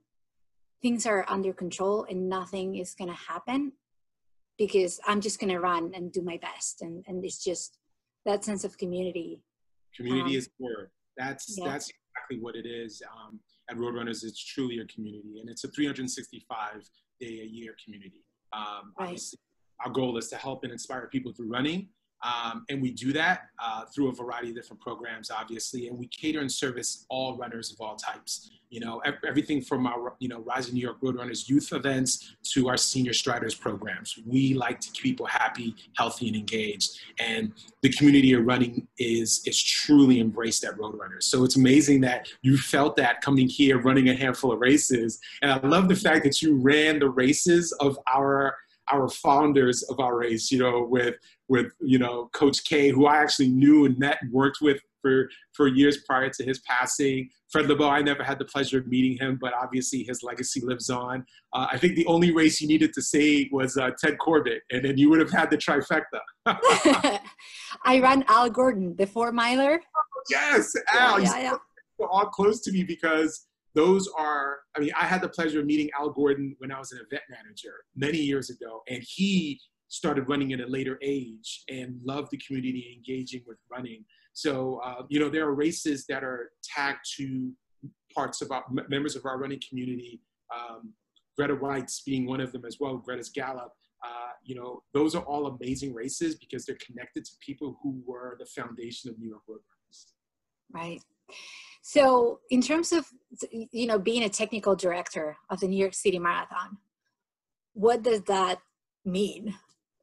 things 0.81 1.05
are 1.05 1.25
under 1.27 1.53
control 1.53 2.05
and 2.09 2.29
nothing 2.29 2.75
is 2.75 2.93
going 2.93 3.09
to 3.09 3.15
happen 3.15 3.73
because 4.57 4.99
I'm 5.05 5.21
just 5.21 5.39
going 5.39 5.51
to 5.51 5.59
run 5.59 5.91
and 5.93 6.11
do 6.11 6.21
my 6.21 6.37
best. 6.37 6.81
And, 6.81 7.03
and 7.07 7.23
it's 7.23 7.43
just 7.43 7.77
that 8.25 8.43
sense 8.43 8.63
of 8.63 8.77
community. 8.77 9.41
Community 9.95 10.31
um, 10.31 10.37
is 10.37 10.49
word. 10.59 10.89
That's, 11.17 11.55
yeah. 11.57 11.65
that's 11.69 11.89
exactly 11.89 12.43
what 12.43 12.55
it 12.55 12.67
is. 12.67 13.01
Um, 13.11 13.39
at 13.69 13.77
Roadrunners, 13.77 14.23
it's 14.23 14.43
truly 14.43 14.79
a 14.79 14.85
community 14.85 15.39
and 15.39 15.49
it's 15.49 15.63
a 15.63 15.69
365 15.69 16.89
day 17.19 17.41
a 17.41 17.45
year 17.45 17.75
community. 17.83 18.23
Um, 18.53 18.93
right. 18.99 19.07
Obviously, 19.07 19.39
our 19.85 19.91
goal 19.91 20.17
is 20.17 20.29
to 20.29 20.37
help 20.37 20.63
and 20.63 20.71
inspire 20.71 21.07
people 21.11 21.33
through 21.33 21.49
running. 21.49 21.89
Um, 22.23 22.65
and 22.69 22.81
we 22.81 22.91
do 22.91 23.13
that 23.13 23.49
uh, 23.63 23.85
through 23.85 24.09
a 24.09 24.11
variety 24.11 24.49
of 24.49 24.55
different 24.55 24.81
programs, 24.81 25.29
obviously, 25.29 25.87
and 25.87 25.97
we 25.97 26.07
cater 26.07 26.39
and 26.39 26.51
service 26.51 27.05
all 27.09 27.37
runners 27.37 27.71
of 27.71 27.79
all 27.79 27.95
types. 27.95 28.51
You 28.69 28.81
know, 28.81 29.01
everything 29.25 29.61
from 29.61 29.87
our, 29.87 30.15
you 30.19 30.27
know, 30.27 30.41
Rising 30.41 30.73
New 30.73 30.81
York 30.81 30.99
Roadrunners 30.99 31.47
youth 31.47 31.71
events 31.71 32.35
to 32.51 32.67
our 32.67 32.75
senior 32.75 33.13
striders 33.13 33.55
programs. 33.55 34.19
We 34.25 34.55
like 34.55 34.81
to 34.81 34.91
keep 34.91 35.03
people 35.03 35.25
happy, 35.25 35.73
healthy, 35.95 36.27
and 36.27 36.35
engaged. 36.35 36.99
And 37.17 37.53
the 37.81 37.89
community 37.93 38.33
of 38.33 38.45
running 38.45 38.85
is 38.99 39.41
is 39.45 39.61
truly 39.61 40.19
embraced 40.19 40.65
at 40.65 40.75
Roadrunners. 40.77 41.23
So 41.23 41.45
it's 41.45 41.55
amazing 41.55 42.01
that 42.01 42.27
you 42.41 42.57
felt 42.57 42.97
that 42.97 43.21
coming 43.21 43.47
here, 43.47 43.79
running 43.79 44.09
a 44.09 44.15
handful 44.15 44.51
of 44.51 44.59
races. 44.59 45.17
And 45.41 45.49
I 45.49 45.65
love 45.65 45.87
the 45.87 45.95
fact 45.95 46.25
that 46.25 46.41
you 46.41 46.57
ran 46.57 46.99
the 46.99 47.09
races 47.09 47.71
of 47.79 47.97
our 48.13 48.57
our 48.91 49.09
founders 49.09 49.83
of 49.83 49.99
our 49.99 50.17
race, 50.17 50.51
you 50.51 50.59
know, 50.59 50.85
with 50.89 51.15
with 51.49 51.67
you 51.79 51.99
know 51.99 52.29
Coach 52.33 52.63
K, 52.63 52.89
who 52.89 53.05
I 53.05 53.17
actually 53.17 53.49
knew 53.49 53.85
and 53.85 53.97
met 53.97 54.17
and 54.21 54.31
worked 54.31 54.59
with 54.61 54.79
for 55.01 55.29
for 55.53 55.67
years 55.67 55.97
prior 56.05 56.29
to 56.29 56.43
his 56.43 56.59
passing. 56.59 57.29
Fred 57.49 57.65
Lebow, 57.65 57.89
I 57.89 58.01
never 58.01 58.23
had 58.23 58.39
the 58.39 58.45
pleasure 58.45 58.79
of 58.79 58.87
meeting 58.87 59.17
him, 59.17 59.37
but 59.39 59.53
obviously 59.53 60.03
his 60.03 60.21
legacy 60.21 60.59
lives 60.61 60.89
on. 60.89 61.25
Uh, 61.53 61.67
I 61.71 61.77
think 61.77 61.95
the 61.95 62.05
only 62.05 62.31
race 62.31 62.59
you 62.59 62.67
needed 62.67 62.93
to 62.93 63.01
say 63.01 63.49
was 63.51 63.77
uh, 63.77 63.91
Ted 63.97 64.17
Corbitt, 64.17 64.59
and 64.71 64.83
then 64.83 64.97
you 64.97 65.09
would 65.09 65.19
have 65.19 65.31
had 65.31 65.49
the 65.49 65.57
trifecta. 65.57 66.19
I 67.85 67.99
ran 67.99 68.25
Al 68.27 68.49
Gordon, 68.49 68.95
the 68.97 69.07
four 69.07 69.31
miler. 69.31 69.79
Yes, 70.29 70.73
Al. 70.91 71.21
Yeah, 71.21 71.39
yeah, 71.39 71.57
yeah. 71.99 72.05
all 72.11 72.25
close 72.25 72.59
to 72.61 72.71
me 72.71 72.83
because 72.83 73.47
those 73.75 74.09
are, 74.17 74.57
I 74.75 74.79
mean, 74.79 74.91
I 74.99 75.05
had 75.05 75.21
the 75.21 75.29
pleasure 75.29 75.59
of 75.59 75.65
meeting 75.65 75.89
Al 75.97 76.09
Gordon 76.09 76.55
when 76.57 76.71
I 76.71 76.79
was 76.79 76.91
an 76.91 76.99
event 76.99 77.23
manager 77.29 77.75
many 77.95 78.17
years 78.17 78.49
ago, 78.49 78.81
and 78.89 79.03
he 79.07 79.61
started 79.89 80.27
running 80.27 80.53
at 80.53 80.59
a 80.59 80.67
later 80.67 80.99
age 81.01 81.63
and 81.69 81.99
loved 82.03 82.29
the 82.31 82.37
community 82.45 82.93
engaging 82.95 83.41
with 83.47 83.57
running. 83.71 84.03
So, 84.33 84.81
uh, 84.83 85.03
you 85.09 85.19
know, 85.19 85.29
there 85.29 85.47
are 85.47 85.53
races 85.53 86.05
that 86.07 86.23
are 86.23 86.51
tagged 86.63 86.99
to 87.17 87.51
parts 88.13 88.41
of 88.41 88.51
our 88.51 88.63
members 88.89 89.15
of 89.15 89.25
our 89.25 89.37
running 89.37 89.61
community. 89.67 90.21
Um, 90.55 90.93
Grete 91.37 91.59
Waitz 91.59 92.03
being 92.05 92.25
one 92.25 92.41
of 92.41 92.51
them 92.51 92.65
as 92.65 92.77
well, 92.79 92.97
Grete's 92.97 93.29
Gallop. 93.29 93.71
Uh, 94.05 94.31
you 94.43 94.55
know, 94.55 94.81
those 94.93 95.15
are 95.15 95.23
all 95.23 95.47
amazing 95.47 95.93
races 95.93 96.35
because 96.35 96.65
they're 96.65 96.77
connected 96.85 97.25
to 97.25 97.31
people 97.45 97.79
who 97.81 98.01
were 98.05 98.37
the 98.39 98.45
foundation 98.45 99.09
of 99.09 99.17
New 99.19 99.29
York 99.29 99.41
Road 99.47 99.59
Runners. 99.69 100.13
Right. 100.71 101.01
So, 101.81 102.39
in 102.49 102.61
terms 102.61 102.91
of 102.91 103.05
you 103.51 103.87
know 103.87 103.97
being 103.97 104.23
a 104.23 104.29
technical 104.29 104.75
director 104.75 105.37
of 105.49 105.59
the 105.59 105.67
New 105.67 105.77
York 105.77 105.93
City 105.93 106.19
Marathon, 106.19 106.77
what 107.73 108.03
does 108.03 108.21
that 108.23 108.59
mean? 109.05 109.55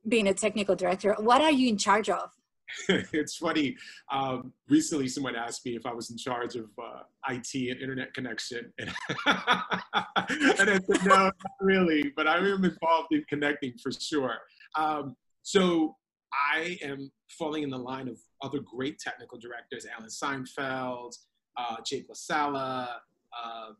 Being 0.06 0.28
a 0.28 0.34
technical 0.34 0.76
director, 0.76 1.14
what 1.18 1.40
are 1.40 1.50
you 1.50 1.68
in 1.68 1.78
charge 1.78 2.10
of? 2.10 2.30
it's 2.88 3.36
funny. 3.36 3.76
Um, 4.10 4.52
recently, 4.68 5.08
someone 5.08 5.36
asked 5.36 5.64
me 5.64 5.76
if 5.76 5.86
I 5.86 5.92
was 5.92 6.10
in 6.10 6.16
charge 6.16 6.56
of 6.56 6.66
uh, 6.78 7.02
IT 7.28 7.54
and 7.54 7.80
internet 7.80 8.12
connection, 8.14 8.72
and, 8.78 8.90
I 9.26 10.26
said 10.56 11.04
no, 11.04 11.14
not 11.14 11.34
really. 11.60 12.12
But 12.16 12.26
I 12.26 12.38
am 12.38 12.64
involved 12.64 13.08
in 13.12 13.24
connecting 13.28 13.74
for 13.82 13.92
sure. 13.92 14.38
Um, 14.76 15.16
so 15.42 15.96
I 16.32 16.78
am 16.82 17.10
falling 17.28 17.62
in 17.62 17.70
the 17.70 17.78
line 17.78 18.08
of 18.08 18.18
other 18.42 18.60
great 18.60 18.98
technical 18.98 19.38
directors, 19.38 19.86
Alan 19.86 20.10
Steinfeld, 20.10 21.16
uh, 21.56 21.76
Jake 21.84 22.08
LaSala, 22.08 22.88
uh, 23.32 23.68
uh, 23.68 23.72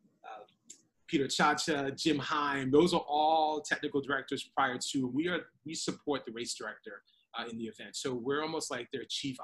Peter 1.15 1.29
Ciaccia, 1.29 1.97
Jim 1.97 2.19
Heim. 2.19 2.73
Those 2.73 2.93
are 2.93 3.05
all 3.07 3.61
technical 3.61 4.01
directors 4.01 4.51
prior 4.53 4.77
to. 4.91 5.07
We 5.07 5.29
are 5.29 5.43
we 5.65 5.73
support 5.73 6.27
the 6.27 6.33
race 6.33 6.57
director 6.57 7.03
uh, 7.39 7.45
in 7.49 7.57
the 7.57 7.67
event, 7.67 7.95
so 7.95 8.13
we're 8.13 8.43
almost 8.43 8.69
like 8.69 8.89
their 8.93 9.05
chief 9.09 9.37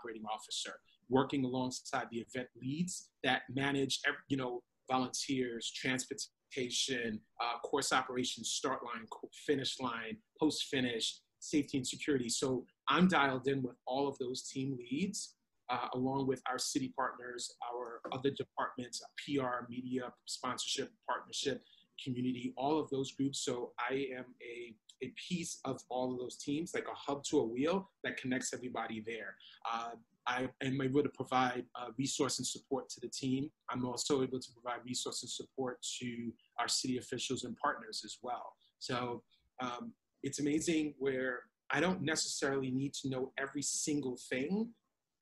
operating 0.00 0.24
officer, 0.24 0.72
working 1.10 1.44
alongside 1.44 2.06
the 2.10 2.20
event 2.20 2.48
leads 2.58 3.10
that 3.24 3.42
manage, 3.54 4.00
every, 4.06 4.20
you 4.28 4.38
know, 4.38 4.62
volunteers, 4.90 5.70
transportation, 5.70 7.20
uh, 7.42 7.58
course 7.58 7.92
operations, 7.92 8.48
start 8.48 8.82
line, 8.82 9.04
finish 9.46 9.78
line, 9.80 10.16
post 10.40 10.64
finish, 10.70 11.20
safety 11.40 11.76
and 11.76 11.86
security. 11.86 12.30
So 12.30 12.64
I'm 12.88 13.06
dialed 13.06 13.48
in 13.48 13.60
with 13.60 13.76
all 13.86 14.08
of 14.08 14.16
those 14.16 14.48
team 14.48 14.78
leads 14.78 15.34
uh, 15.70 15.88
along 15.94 16.26
with 16.26 16.42
our 16.50 16.58
city 16.58 16.92
partners, 16.96 17.54
our 17.72 18.00
other 18.12 18.30
departments, 18.30 19.02
PR, 19.24 19.66
media, 19.68 20.12
sponsorship, 20.26 20.90
partnership, 21.06 21.62
community, 22.02 22.54
all 22.56 22.78
of 22.78 22.88
those 22.90 23.12
groups. 23.12 23.44
So 23.44 23.72
I 23.78 24.06
am 24.16 24.24
a, 24.42 24.74
a 25.04 25.12
piece 25.28 25.58
of 25.64 25.80
all 25.88 26.12
of 26.12 26.18
those 26.18 26.36
teams, 26.36 26.72
like 26.74 26.86
a 26.90 26.94
hub 26.94 27.24
to 27.24 27.40
a 27.40 27.46
wheel 27.46 27.90
that 28.04 28.16
connects 28.16 28.54
everybody 28.54 29.02
there. 29.06 29.34
Uh, 29.70 29.90
I 30.26 30.48
am 30.62 30.80
able 30.82 31.02
to 31.02 31.08
provide 31.08 31.64
uh, 31.74 31.88
resource 31.98 32.38
and 32.38 32.46
support 32.46 32.88
to 32.90 33.00
the 33.00 33.08
team. 33.08 33.50
I'm 33.70 33.84
also 33.86 34.22
able 34.22 34.38
to 34.38 34.52
provide 34.52 34.80
resource 34.84 35.22
and 35.22 35.30
support 35.30 35.78
to 36.00 36.32
our 36.58 36.68
city 36.68 36.98
officials 36.98 37.44
and 37.44 37.56
partners 37.56 38.02
as 38.04 38.18
well. 38.22 38.52
So 38.78 39.22
um, 39.60 39.92
it's 40.22 40.38
amazing 40.38 40.94
where 40.98 41.40
I 41.70 41.80
don't 41.80 42.02
necessarily 42.02 42.70
need 42.70 42.92
to 43.02 43.08
know 43.08 43.32
every 43.38 43.62
single 43.62 44.18
thing 44.28 44.68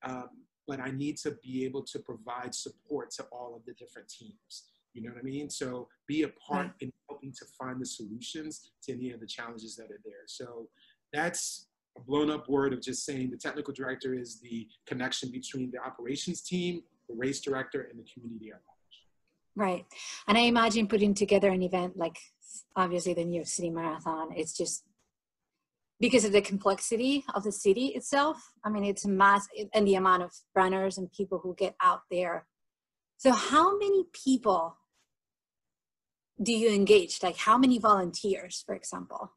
um, 0.03 0.29
but 0.67 0.79
I 0.79 0.91
need 0.91 1.17
to 1.17 1.37
be 1.43 1.65
able 1.65 1.81
to 1.83 1.99
provide 1.99 2.53
support 2.53 3.11
to 3.11 3.23
all 3.31 3.55
of 3.55 3.65
the 3.65 3.73
different 3.73 4.09
teams. 4.09 4.65
You 4.93 5.03
know 5.03 5.09
what 5.11 5.19
I 5.19 5.23
mean? 5.23 5.49
So 5.49 5.87
be 6.07 6.23
a 6.23 6.29
part 6.29 6.71
in 6.81 6.91
helping 7.09 7.31
to 7.33 7.45
find 7.57 7.79
the 7.79 7.85
solutions 7.85 8.71
to 8.83 8.93
any 8.93 9.11
of 9.11 9.19
the 9.19 9.27
challenges 9.27 9.75
that 9.75 9.85
are 9.85 10.01
there. 10.03 10.25
So 10.25 10.67
that's 11.13 11.67
a 11.97 12.01
blown 12.01 12.31
up 12.31 12.49
word 12.49 12.73
of 12.73 12.81
just 12.81 13.05
saying 13.05 13.31
the 13.31 13.37
technical 13.37 13.73
director 13.73 14.13
is 14.13 14.39
the 14.39 14.67
connection 14.85 15.31
between 15.31 15.71
the 15.71 15.79
operations 15.79 16.41
team, 16.41 16.81
the 17.07 17.15
race 17.15 17.41
director, 17.41 17.89
and 17.91 17.99
the 17.99 18.05
community 18.11 18.49
at 18.49 18.61
large. 18.67 18.75
Right. 19.55 19.85
And 20.27 20.37
I 20.37 20.41
imagine 20.41 20.87
putting 20.87 21.13
together 21.13 21.49
an 21.49 21.61
event 21.61 21.97
like 21.97 22.17
obviously 22.75 23.13
the 23.13 23.25
New 23.25 23.35
York 23.35 23.47
City 23.47 23.69
Marathon, 23.69 24.29
it's 24.35 24.55
just 24.55 24.83
because 25.99 26.25
of 26.25 26.31
the 26.31 26.41
complexity 26.41 27.23
of 27.33 27.43
the 27.43 27.51
city 27.51 27.87
itself. 27.87 28.37
I 28.63 28.69
mean, 28.69 28.83
it's 28.83 29.05
mass 29.05 29.47
and 29.73 29.87
the 29.87 29.95
amount 29.95 30.23
of 30.23 30.31
runners 30.55 30.97
and 30.97 31.11
people 31.11 31.39
who 31.39 31.55
get 31.55 31.75
out 31.81 32.01
there. 32.11 32.45
So, 33.17 33.31
how 33.31 33.77
many 33.77 34.03
people 34.13 34.77
do 36.41 36.53
you 36.53 36.69
engage? 36.69 37.23
Like, 37.23 37.37
how 37.37 37.57
many 37.57 37.79
volunteers, 37.79 38.63
for 38.65 38.75
example? 38.75 39.31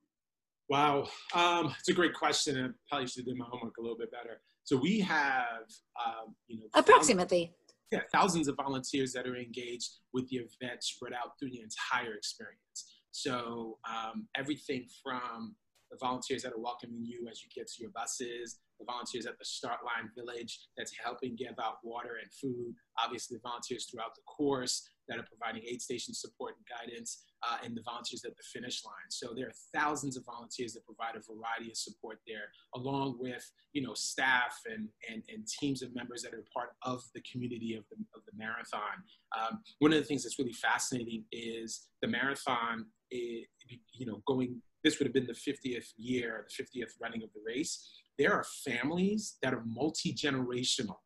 Wow, 0.68 1.08
um, 1.34 1.74
it's 1.78 1.88
a 1.88 1.92
great 1.92 2.14
question. 2.14 2.56
I 2.56 2.68
probably 2.88 3.08
should 3.08 3.24
do 3.24 3.34
my 3.34 3.46
homework 3.50 3.76
a 3.78 3.82
little 3.82 3.98
bit 3.98 4.12
better. 4.12 4.40
So 4.62 4.76
we 4.76 5.00
have, 5.00 5.66
um, 6.06 6.36
you 6.46 6.60
know, 6.60 6.66
approximately. 6.74 7.46
Thousands, 7.46 7.90
yeah, 7.90 8.00
thousands 8.14 8.46
of 8.46 8.54
volunteers 8.54 9.12
that 9.14 9.26
are 9.26 9.34
engaged 9.34 9.90
with 10.12 10.28
the 10.28 10.36
event 10.36 10.84
spread 10.84 11.12
out 11.12 11.32
through 11.40 11.50
the 11.50 11.60
entire 11.60 12.14
experience. 12.14 13.00
So 13.10 13.78
um, 13.88 14.28
everything 14.36 14.86
from 15.02 15.56
the 15.90 15.98
volunteers 16.00 16.42
that 16.42 16.52
are 16.52 16.60
welcoming 16.60 17.04
you 17.04 17.26
as 17.30 17.42
you 17.42 17.48
get 17.54 17.66
to 17.68 17.82
your 17.82 17.90
buses, 17.90 18.58
the 18.78 18.86
volunteers 18.86 19.26
at 19.26 19.38
the 19.38 19.44
start 19.44 19.80
line 19.84 20.10
village 20.16 20.58
that's 20.76 20.92
helping 21.02 21.36
give 21.36 21.54
out 21.60 21.76
water 21.84 22.18
and 22.22 22.32
food, 22.32 22.74
obviously 23.02 23.36
the 23.36 23.48
volunteers 23.48 23.86
throughout 23.86 24.14
the 24.14 24.22
course 24.26 24.88
that 25.08 25.18
are 25.18 25.26
providing 25.26 25.62
aid 25.68 25.82
station 25.82 26.14
support 26.14 26.54
and 26.56 26.64
guidance, 26.66 27.24
uh, 27.42 27.56
and 27.64 27.76
the 27.76 27.82
volunteers 27.82 28.24
at 28.24 28.36
the 28.36 28.42
finish 28.54 28.84
line. 28.84 29.10
So 29.10 29.32
there 29.34 29.48
are 29.48 29.58
thousands 29.74 30.16
of 30.16 30.24
volunteers 30.24 30.72
that 30.74 30.86
provide 30.86 31.16
a 31.16 31.20
variety 31.20 31.70
of 31.70 31.76
support 31.76 32.18
there, 32.26 32.48
along 32.76 33.16
with 33.18 33.50
you 33.72 33.82
know 33.82 33.94
staff 33.94 34.54
and 34.66 34.88
and, 35.10 35.22
and 35.28 35.46
teams 35.46 35.82
of 35.82 35.94
members 35.94 36.22
that 36.22 36.32
are 36.32 36.44
part 36.54 36.70
of 36.82 37.02
the 37.14 37.22
community 37.30 37.74
of 37.74 37.84
the, 37.90 37.96
of 38.14 38.22
the 38.24 38.32
marathon. 38.36 39.02
Um, 39.36 39.60
one 39.80 39.92
of 39.92 39.98
the 39.98 40.04
things 40.04 40.22
that's 40.22 40.38
really 40.38 40.52
fascinating 40.52 41.24
is 41.32 41.88
the 42.02 42.08
marathon. 42.08 42.86
It, 43.10 43.48
you 43.92 44.06
know, 44.06 44.22
going 44.26 44.62
this 44.84 44.98
would 44.98 45.06
have 45.06 45.14
been 45.14 45.26
the 45.26 45.32
50th 45.32 45.92
year, 45.96 46.46
the 46.48 46.64
50th 46.64 46.92
running 47.00 47.22
of 47.22 47.32
the 47.32 47.40
race. 47.46 47.90
There 48.18 48.32
are 48.32 48.44
families 48.64 49.36
that 49.42 49.54
are 49.54 49.62
multi 49.66 50.12
generational 50.12 50.96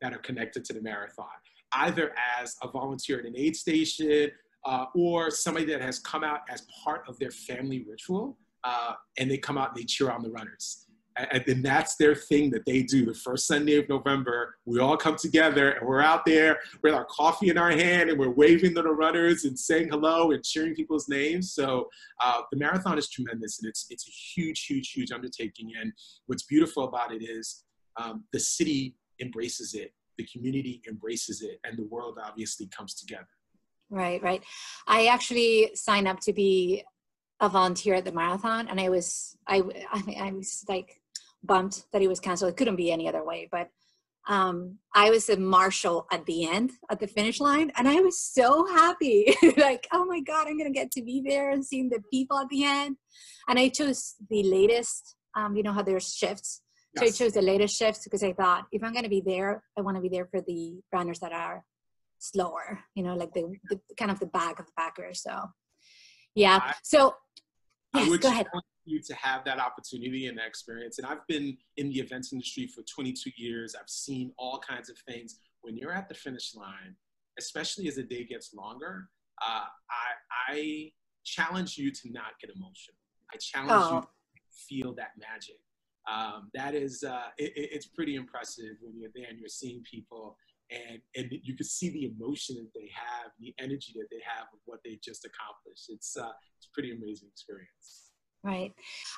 that 0.00 0.12
are 0.12 0.18
connected 0.18 0.64
to 0.66 0.72
the 0.72 0.80
marathon, 0.80 1.26
either 1.72 2.14
as 2.40 2.56
a 2.62 2.68
volunteer 2.70 3.18
at 3.18 3.26
an 3.26 3.34
aid 3.36 3.56
station 3.56 4.30
uh, 4.64 4.86
or 4.94 5.30
somebody 5.30 5.64
that 5.66 5.80
has 5.80 5.98
come 5.98 6.24
out 6.24 6.40
as 6.48 6.66
part 6.84 7.02
of 7.08 7.18
their 7.18 7.30
family 7.30 7.84
ritual 7.88 8.38
uh, 8.64 8.92
and 9.18 9.30
they 9.30 9.38
come 9.38 9.58
out 9.58 9.68
and 9.68 9.76
they 9.76 9.84
cheer 9.84 10.10
on 10.10 10.22
the 10.22 10.30
runners 10.30 10.87
and 11.30 11.44
then 11.46 11.62
that's 11.62 11.96
their 11.96 12.14
thing 12.14 12.50
that 12.50 12.64
they 12.64 12.82
do. 12.82 13.06
The 13.06 13.14
first 13.14 13.46
sunday 13.46 13.76
of 13.76 13.88
november 13.88 14.56
we 14.68 14.80
all 14.80 14.96
come 14.96 15.16
together 15.16 15.70
and 15.70 15.86
we're 15.86 16.02
out 16.02 16.24
there 16.26 16.58
with 16.82 16.94
our 16.94 17.06
coffee 17.06 17.48
in 17.48 17.58
our 17.58 17.70
hand 17.70 18.10
and 18.10 18.18
we're 18.18 18.30
waving 18.30 18.74
to 18.74 18.82
the 18.82 18.90
runners 18.90 19.44
and 19.44 19.58
saying 19.58 19.88
hello 19.90 20.30
and 20.30 20.44
cheering 20.44 20.74
people's 20.74 21.08
names. 21.08 21.52
So 21.52 21.88
uh, 22.20 22.42
the 22.52 22.58
marathon 22.58 22.98
is 22.98 23.08
tremendous 23.08 23.60
and 23.60 23.68
it's 23.68 23.86
it's 23.90 24.06
a 24.06 24.10
huge 24.10 24.66
huge 24.66 24.92
huge 24.92 25.10
undertaking. 25.10 25.72
And 25.80 25.92
what's 26.26 26.44
beautiful 26.44 26.84
about 26.84 27.12
it 27.12 27.22
is 27.22 27.64
um, 27.96 28.24
the 28.32 28.40
city 28.40 28.96
embraces 29.20 29.74
it. 29.74 29.92
The 30.18 30.26
community 30.32 30.82
embraces 30.88 31.42
it 31.42 31.60
and 31.64 31.78
the 31.78 31.84
world 31.84 32.18
obviously 32.22 32.68
comes 32.68 32.94
together. 32.94 33.28
Right 33.90 34.22
right. 34.22 34.44
I 34.86 35.06
actually 35.06 35.70
signed 35.74 36.06
up 36.06 36.20
to 36.20 36.32
be 36.32 36.84
a 37.40 37.48
volunteer 37.48 37.94
at 37.94 38.04
the 38.04 38.10
marathon 38.10 38.66
and 38.66 38.80
i 38.80 38.88
was 38.88 39.36
i 39.46 39.62
i, 39.92 40.16
I 40.22 40.32
was 40.32 40.64
like 40.68 41.00
bumped 41.42 41.84
that 41.92 42.02
he 42.02 42.08
was 42.08 42.20
canceled. 42.20 42.50
It 42.50 42.56
couldn't 42.56 42.76
be 42.76 42.92
any 42.92 43.08
other 43.08 43.24
way. 43.24 43.48
But 43.50 43.68
um, 44.28 44.78
I 44.94 45.10
was 45.10 45.28
a 45.30 45.38
marshal 45.38 46.06
at 46.12 46.26
the 46.26 46.46
end, 46.46 46.72
at 46.90 47.00
the 47.00 47.06
finish 47.06 47.40
line, 47.40 47.72
and 47.76 47.88
I 47.88 47.96
was 47.96 48.20
so 48.20 48.66
happy. 48.66 49.34
like, 49.56 49.88
oh 49.92 50.04
my 50.04 50.20
God, 50.20 50.46
I'm 50.46 50.58
going 50.58 50.72
to 50.72 50.78
get 50.78 50.90
to 50.92 51.02
be 51.02 51.22
there 51.26 51.50
and 51.50 51.64
seeing 51.64 51.88
the 51.88 52.02
people 52.12 52.38
at 52.38 52.48
the 52.50 52.64
end. 52.64 52.96
And 53.48 53.58
I 53.58 53.68
chose 53.68 54.14
the 54.28 54.42
latest, 54.42 55.16
um, 55.34 55.56
you 55.56 55.62
know 55.62 55.72
how 55.72 55.82
there's 55.82 56.14
shifts. 56.14 56.60
Yes. 56.94 57.02
So 57.02 57.06
I 57.06 57.26
chose 57.26 57.32
the 57.34 57.42
latest 57.42 57.76
shifts 57.76 58.04
because 58.04 58.22
I 58.22 58.32
thought 58.34 58.66
if 58.70 58.84
I'm 58.84 58.92
going 58.92 59.04
to 59.04 59.10
be 59.10 59.22
there, 59.24 59.62
I 59.78 59.80
want 59.80 59.96
to 59.96 60.02
be 60.02 60.08
there 60.08 60.26
for 60.26 60.42
the 60.42 60.80
runners 60.92 61.20
that 61.20 61.32
are 61.32 61.64
slower, 62.18 62.80
you 62.94 63.02
know, 63.02 63.14
like 63.14 63.32
the, 63.32 63.54
the 63.70 63.80
kind 63.96 64.10
of 64.10 64.20
the 64.20 64.26
back 64.26 64.58
of 64.58 64.66
the 64.66 64.72
packers. 64.76 65.22
So, 65.22 65.40
yeah. 66.34 66.72
So, 66.82 67.14
yes, 67.94 68.16
go 68.18 68.28
ahead 68.28 68.46
you 68.88 69.00
to 69.02 69.14
have 69.14 69.44
that 69.44 69.58
opportunity 69.60 70.26
and 70.26 70.38
that 70.38 70.46
experience. 70.46 70.98
And 70.98 71.06
I've 71.06 71.26
been 71.28 71.56
in 71.76 71.90
the 71.90 72.00
events 72.00 72.32
industry 72.32 72.66
for 72.66 72.82
22 72.82 73.30
years. 73.36 73.74
I've 73.78 73.88
seen 73.88 74.32
all 74.38 74.58
kinds 74.58 74.88
of 74.88 74.96
things. 75.06 75.36
When 75.60 75.76
you're 75.76 75.92
at 75.92 76.08
the 76.08 76.14
finish 76.14 76.54
line, 76.54 76.96
especially 77.38 77.88
as 77.88 77.96
the 77.96 78.02
day 78.02 78.24
gets 78.24 78.54
longer, 78.54 79.08
uh, 79.42 79.64
I, 79.90 80.52
I, 80.52 80.92
challenge 81.24 81.76
you 81.76 81.92
to 81.92 82.10
not 82.10 82.40
get 82.40 82.48
emotional. 82.48 82.96
I 83.30 83.36
challenge 83.36 83.84
oh. 83.84 83.94
you 83.96 84.00
to 84.00 84.06
feel 84.66 84.94
that 84.94 85.10
magic. 85.18 85.58
Um, 86.10 86.48
that 86.54 86.74
is, 86.74 87.04
uh, 87.04 87.28
it, 87.36 87.52
it's 87.54 87.86
pretty 87.86 88.14
impressive 88.14 88.76
when 88.80 88.98
you're 88.98 89.10
there 89.14 89.26
and 89.28 89.38
you're 89.38 89.48
seeing 89.48 89.82
people 89.82 90.38
and 90.70 91.00
and 91.16 91.32
you 91.42 91.56
can 91.56 91.66
see 91.66 91.90
the 91.90 92.04
emotion 92.04 92.56
that 92.56 92.70
they 92.74 92.90
have, 92.94 93.30
the 93.40 93.54
energy 93.58 93.92
that 93.96 94.08
they 94.10 94.20
have 94.24 94.46
of 94.52 94.60
what 94.66 94.80
they 94.84 94.98
just 95.02 95.24
accomplished. 95.24 95.86
It's 95.88 96.16
uh, 96.16 96.32
it's 96.56 96.66
a 96.66 96.72
pretty 96.74 96.92
amazing 96.92 97.28
experience. 97.32 98.12
Right. 98.44 98.72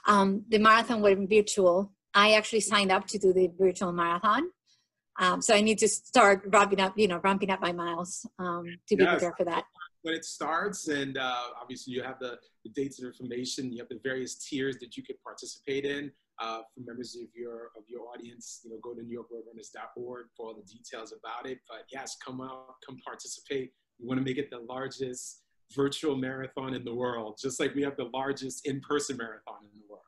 Um, 0.07 0.45
the 0.49 0.59
marathon 0.59 1.03
went 1.03 1.29
virtual. 1.29 1.93
I 2.15 2.33
actually 2.33 2.61
signed 2.61 2.91
up 2.91 3.07
to 3.09 3.19
do 3.19 3.33
the 3.33 3.51
virtual 3.59 3.93
marathon. 3.93 4.51
Um, 5.19 5.43
so 5.43 5.55
I 5.55 5.61
need 5.61 5.79
to 5.79 5.89
start 5.89 6.45
ramping 6.47 6.81
up, 6.81 6.95
you 6.97 7.07
know, 7.07 7.21
ramping 7.23 7.51
up 7.51 7.61
my 7.61 7.73
miles 7.73 8.27
um, 8.39 8.65
to 8.89 8.97
be 8.97 9.05
yes. 9.05 9.13
prepared 9.13 9.35
for 9.37 9.45
that. 9.45 9.65
When 10.03 10.15
it 10.15 10.25
starts, 10.25 10.89
and 10.89 11.19
uh, 11.19 11.43
obviously 11.61 11.93
you 11.93 12.03
have 12.03 12.19
the, 12.21 12.39
the, 12.65 12.71
dates 12.71 13.01
and 13.01 13.09
information, 13.09 13.71
you 13.71 13.81
have 13.81 13.89
the 13.91 14.01
various 14.03 14.37
tiers 14.37 14.79
that 14.81 14.97
you 14.97 15.03
can 15.03 15.17
participate 15.23 15.85
in. 15.85 16.11
Uh, 16.41 16.63
for 16.75 16.81
members 16.87 17.17
of 17.17 17.29
your 17.35 17.71
of 17.77 17.85
your 17.87 18.09
audience, 18.09 18.61
you 18.65 18.71
know, 18.71 18.79
go 18.83 18.95
to 18.95 19.03
NewYorkRoadrunners.org 19.03 20.27
for 20.35 20.47
all 20.47 20.55
the 20.55 20.63
details 20.63 21.13
about 21.13 21.47
it. 21.51 21.59
But 21.69 21.81
yes, 21.93 22.17
come 22.25 22.41
out, 22.41 22.77
come 22.87 22.97
participate. 23.05 23.73
We 24.01 24.09
want 24.09 24.21
to 24.21 24.25
make 24.25 24.39
it 24.39 24.49
the 24.51 24.61
largest 24.61 25.43
virtual 25.75 26.17
marathon 26.17 26.75
in 26.75 26.85
the 26.85 26.95
world, 26.95 27.39
just 27.41 27.61
like 27.61 27.75
we 27.75 27.83
have 27.83 27.97
the 27.97 28.09
largest 28.15 28.67
in 28.67 28.81
person 28.81 29.19
marathon 29.19 29.59
in 29.63 29.79
the 29.79 29.87
world. 29.89 30.03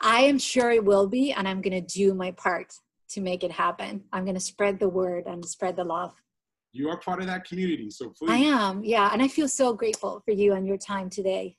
I 0.00 0.20
am 0.20 0.38
sure 0.38 0.70
it 0.70 0.84
will 0.84 1.08
be, 1.08 1.32
and 1.32 1.48
I'm 1.48 1.60
going 1.60 1.84
to 1.84 1.98
do 1.98 2.14
my 2.14 2.30
part 2.32 2.72
to 3.10 3.20
make 3.20 3.44
it 3.44 3.50
happen. 3.50 4.04
I'm 4.12 4.24
going 4.24 4.34
to 4.34 4.40
spread 4.40 4.78
the 4.78 4.88
word 4.88 5.26
and 5.26 5.44
spread 5.44 5.76
the 5.76 5.84
love. 5.84 6.12
You 6.72 6.88
are 6.88 6.98
part 6.98 7.20
of 7.20 7.26
that 7.26 7.44
community, 7.44 7.90
so 7.90 8.10
please. 8.10 8.30
I 8.30 8.36
am, 8.36 8.82
yeah, 8.84 9.10
and 9.12 9.22
I 9.22 9.28
feel 9.28 9.48
so 9.48 9.72
grateful 9.72 10.20
for 10.24 10.32
you 10.32 10.54
and 10.54 10.66
your 10.66 10.76
time 10.76 11.08
today. 11.08 11.56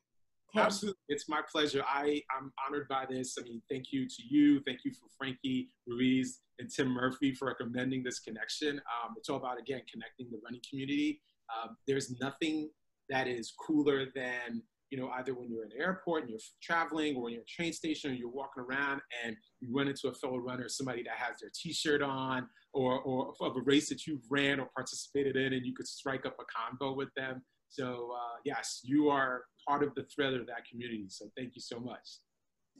Absolutely, 0.57 0.99
it's 1.09 1.27
my 1.27 1.41
pleasure. 1.51 1.83
I 1.87 2.21
I'm 2.35 2.51
honored 2.65 2.87
by 2.87 3.05
this. 3.09 3.35
I 3.39 3.43
mean, 3.43 3.61
thank 3.69 3.91
you 3.91 4.07
to 4.07 4.23
you, 4.29 4.61
thank 4.65 4.79
you 4.85 4.91
for 4.91 5.07
Frankie 5.17 5.69
Ruiz 5.87 6.39
and 6.59 6.69
Tim 6.69 6.89
Murphy 6.89 7.33
for 7.33 7.47
recommending 7.47 8.03
this 8.03 8.19
connection. 8.19 8.77
Um, 8.77 9.13
it's 9.17 9.29
all 9.29 9.37
about 9.37 9.59
again 9.59 9.81
connecting 9.91 10.27
the 10.31 10.39
running 10.43 10.61
community. 10.69 11.21
Um, 11.53 11.75
there's 11.87 12.19
nothing 12.19 12.69
that 13.09 13.27
is 13.27 13.53
cooler 13.59 14.05
than 14.15 14.61
you 14.91 14.97
know 14.97 15.09
either 15.15 15.33
when 15.33 15.49
you're 15.49 15.65
in 15.65 15.71
an 15.71 15.77
airport 15.81 16.23
and 16.23 16.29
you're 16.29 16.39
traveling 16.61 17.15
or 17.15 17.23
when 17.23 17.33
you're 17.33 17.41
a 17.41 17.45
train 17.45 17.73
station 17.73 18.11
or 18.11 18.13
you're 18.13 18.29
walking 18.29 18.63
around 18.63 19.01
and 19.25 19.35
you 19.59 19.75
run 19.75 19.87
into 19.87 20.07
a 20.07 20.13
fellow 20.13 20.37
runner 20.37 20.69
somebody 20.69 21.03
that 21.03 21.15
has 21.17 21.39
their 21.41 21.49
t-shirt 21.55 22.01
on 22.01 22.47
or, 22.73 23.01
or 23.01 23.33
of 23.41 23.55
a 23.55 23.61
race 23.61 23.89
that 23.89 24.05
you've 24.05 24.21
ran 24.29 24.59
or 24.59 24.69
participated 24.75 25.35
in 25.35 25.53
and 25.53 25.65
you 25.65 25.73
could 25.73 25.87
strike 25.87 26.25
up 26.25 26.35
a 26.39 26.43
convo 26.85 26.95
with 26.95 27.09
them 27.15 27.41
so 27.69 28.11
uh, 28.15 28.37
yes 28.45 28.81
you 28.83 29.09
are 29.09 29.41
part 29.67 29.83
of 29.83 29.93
the 29.95 30.03
thread 30.03 30.33
of 30.33 30.45
that 30.47 30.65
community 30.69 31.05
so 31.09 31.29
thank 31.37 31.55
you 31.55 31.61
so 31.61 31.79
much 31.79 32.19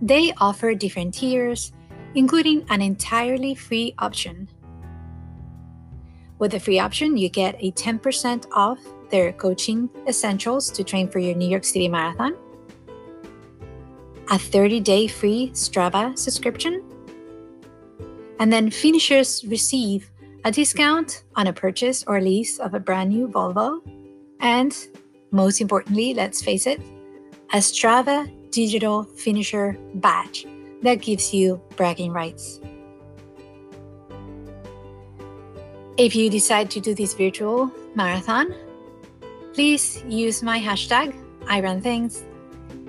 they 0.00 0.32
offer 0.38 0.74
different 0.74 1.14
tiers, 1.14 1.72
including 2.14 2.64
an 2.68 2.82
entirely 2.82 3.54
free 3.54 3.94
option. 3.98 4.48
With 6.38 6.52
the 6.52 6.60
free 6.60 6.78
option, 6.78 7.16
you 7.16 7.28
get 7.28 7.56
a 7.58 7.72
10% 7.72 8.46
off 8.52 8.78
their 9.10 9.32
coaching 9.32 9.90
essentials 10.06 10.70
to 10.70 10.84
train 10.84 11.08
for 11.08 11.18
your 11.18 11.34
New 11.34 11.48
York 11.48 11.64
City 11.64 11.88
Marathon, 11.88 12.36
a 14.30 14.38
30 14.38 14.80
day 14.80 15.06
free 15.06 15.50
Strava 15.54 16.16
subscription, 16.18 16.82
and 18.38 18.52
then 18.52 18.70
finishers 18.70 19.44
receive 19.46 20.10
a 20.44 20.52
discount 20.52 21.24
on 21.36 21.46
a 21.46 21.52
purchase 21.52 22.04
or 22.06 22.20
lease 22.20 22.58
of 22.58 22.74
a 22.74 22.80
brand 22.80 23.10
new 23.10 23.28
Volvo, 23.28 23.80
and 24.40 24.88
most 25.30 25.60
importantly, 25.60 26.14
let's 26.14 26.42
face 26.42 26.66
it, 26.66 26.80
a 27.52 27.58
Strava 27.58 28.30
digital 28.50 29.04
finisher 29.04 29.76
badge 29.94 30.46
that 30.82 31.00
gives 31.00 31.34
you 31.34 31.60
bragging 31.76 32.12
rights. 32.12 32.60
If 35.96 36.14
you 36.14 36.30
decide 36.30 36.70
to 36.72 36.80
do 36.80 36.94
this 36.94 37.14
virtual 37.14 37.72
marathon, 37.96 38.54
please 39.52 40.02
use 40.06 40.42
my 40.42 40.60
hashtag, 40.60 41.12
I 41.48 41.60
run 41.60 41.80
things, 41.80 42.22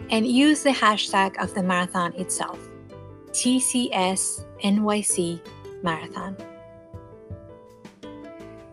and 0.10 0.26
use 0.28 0.64
the 0.64 0.72
hashtag 0.72 1.42
of 1.42 1.54
the 1.54 1.64
marathon 1.64 2.14
itself, 2.16 2.60
TCS 3.32 4.46
NYC 4.64 5.40
Marathon. 5.84 6.36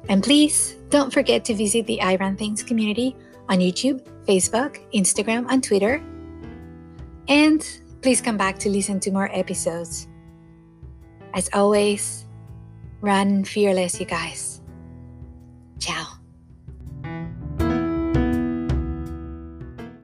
And 0.08 0.22
please 0.22 0.76
don't 0.88 1.12
forget 1.12 1.44
to 1.46 1.54
visit 1.54 1.86
the 1.86 2.00
I 2.00 2.16
Run 2.16 2.36
Things 2.36 2.62
community 2.62 3.16
on 3.48 3.58
YouTube, 3.58 4.00
Facebook, 4.26 4.78
Instagram, 4.94 5.46
and 5.50 5.62
Twitter. 5.62 6.02
And 7.28 7.66
please 8.02 8.20
come 8.20 8.36
back 8.36 8.58
to 8.60 8.68
listen 8.68 9.00
to 9.00 9.10
more 9.10 9.30
episodes. 9.32 10.06
As 11.34 11.50
always, 11.52 12.24
run 13.00 13.44
fearless, 13.44 13.98
you 14.00 14.06
guys. 14.06 14.55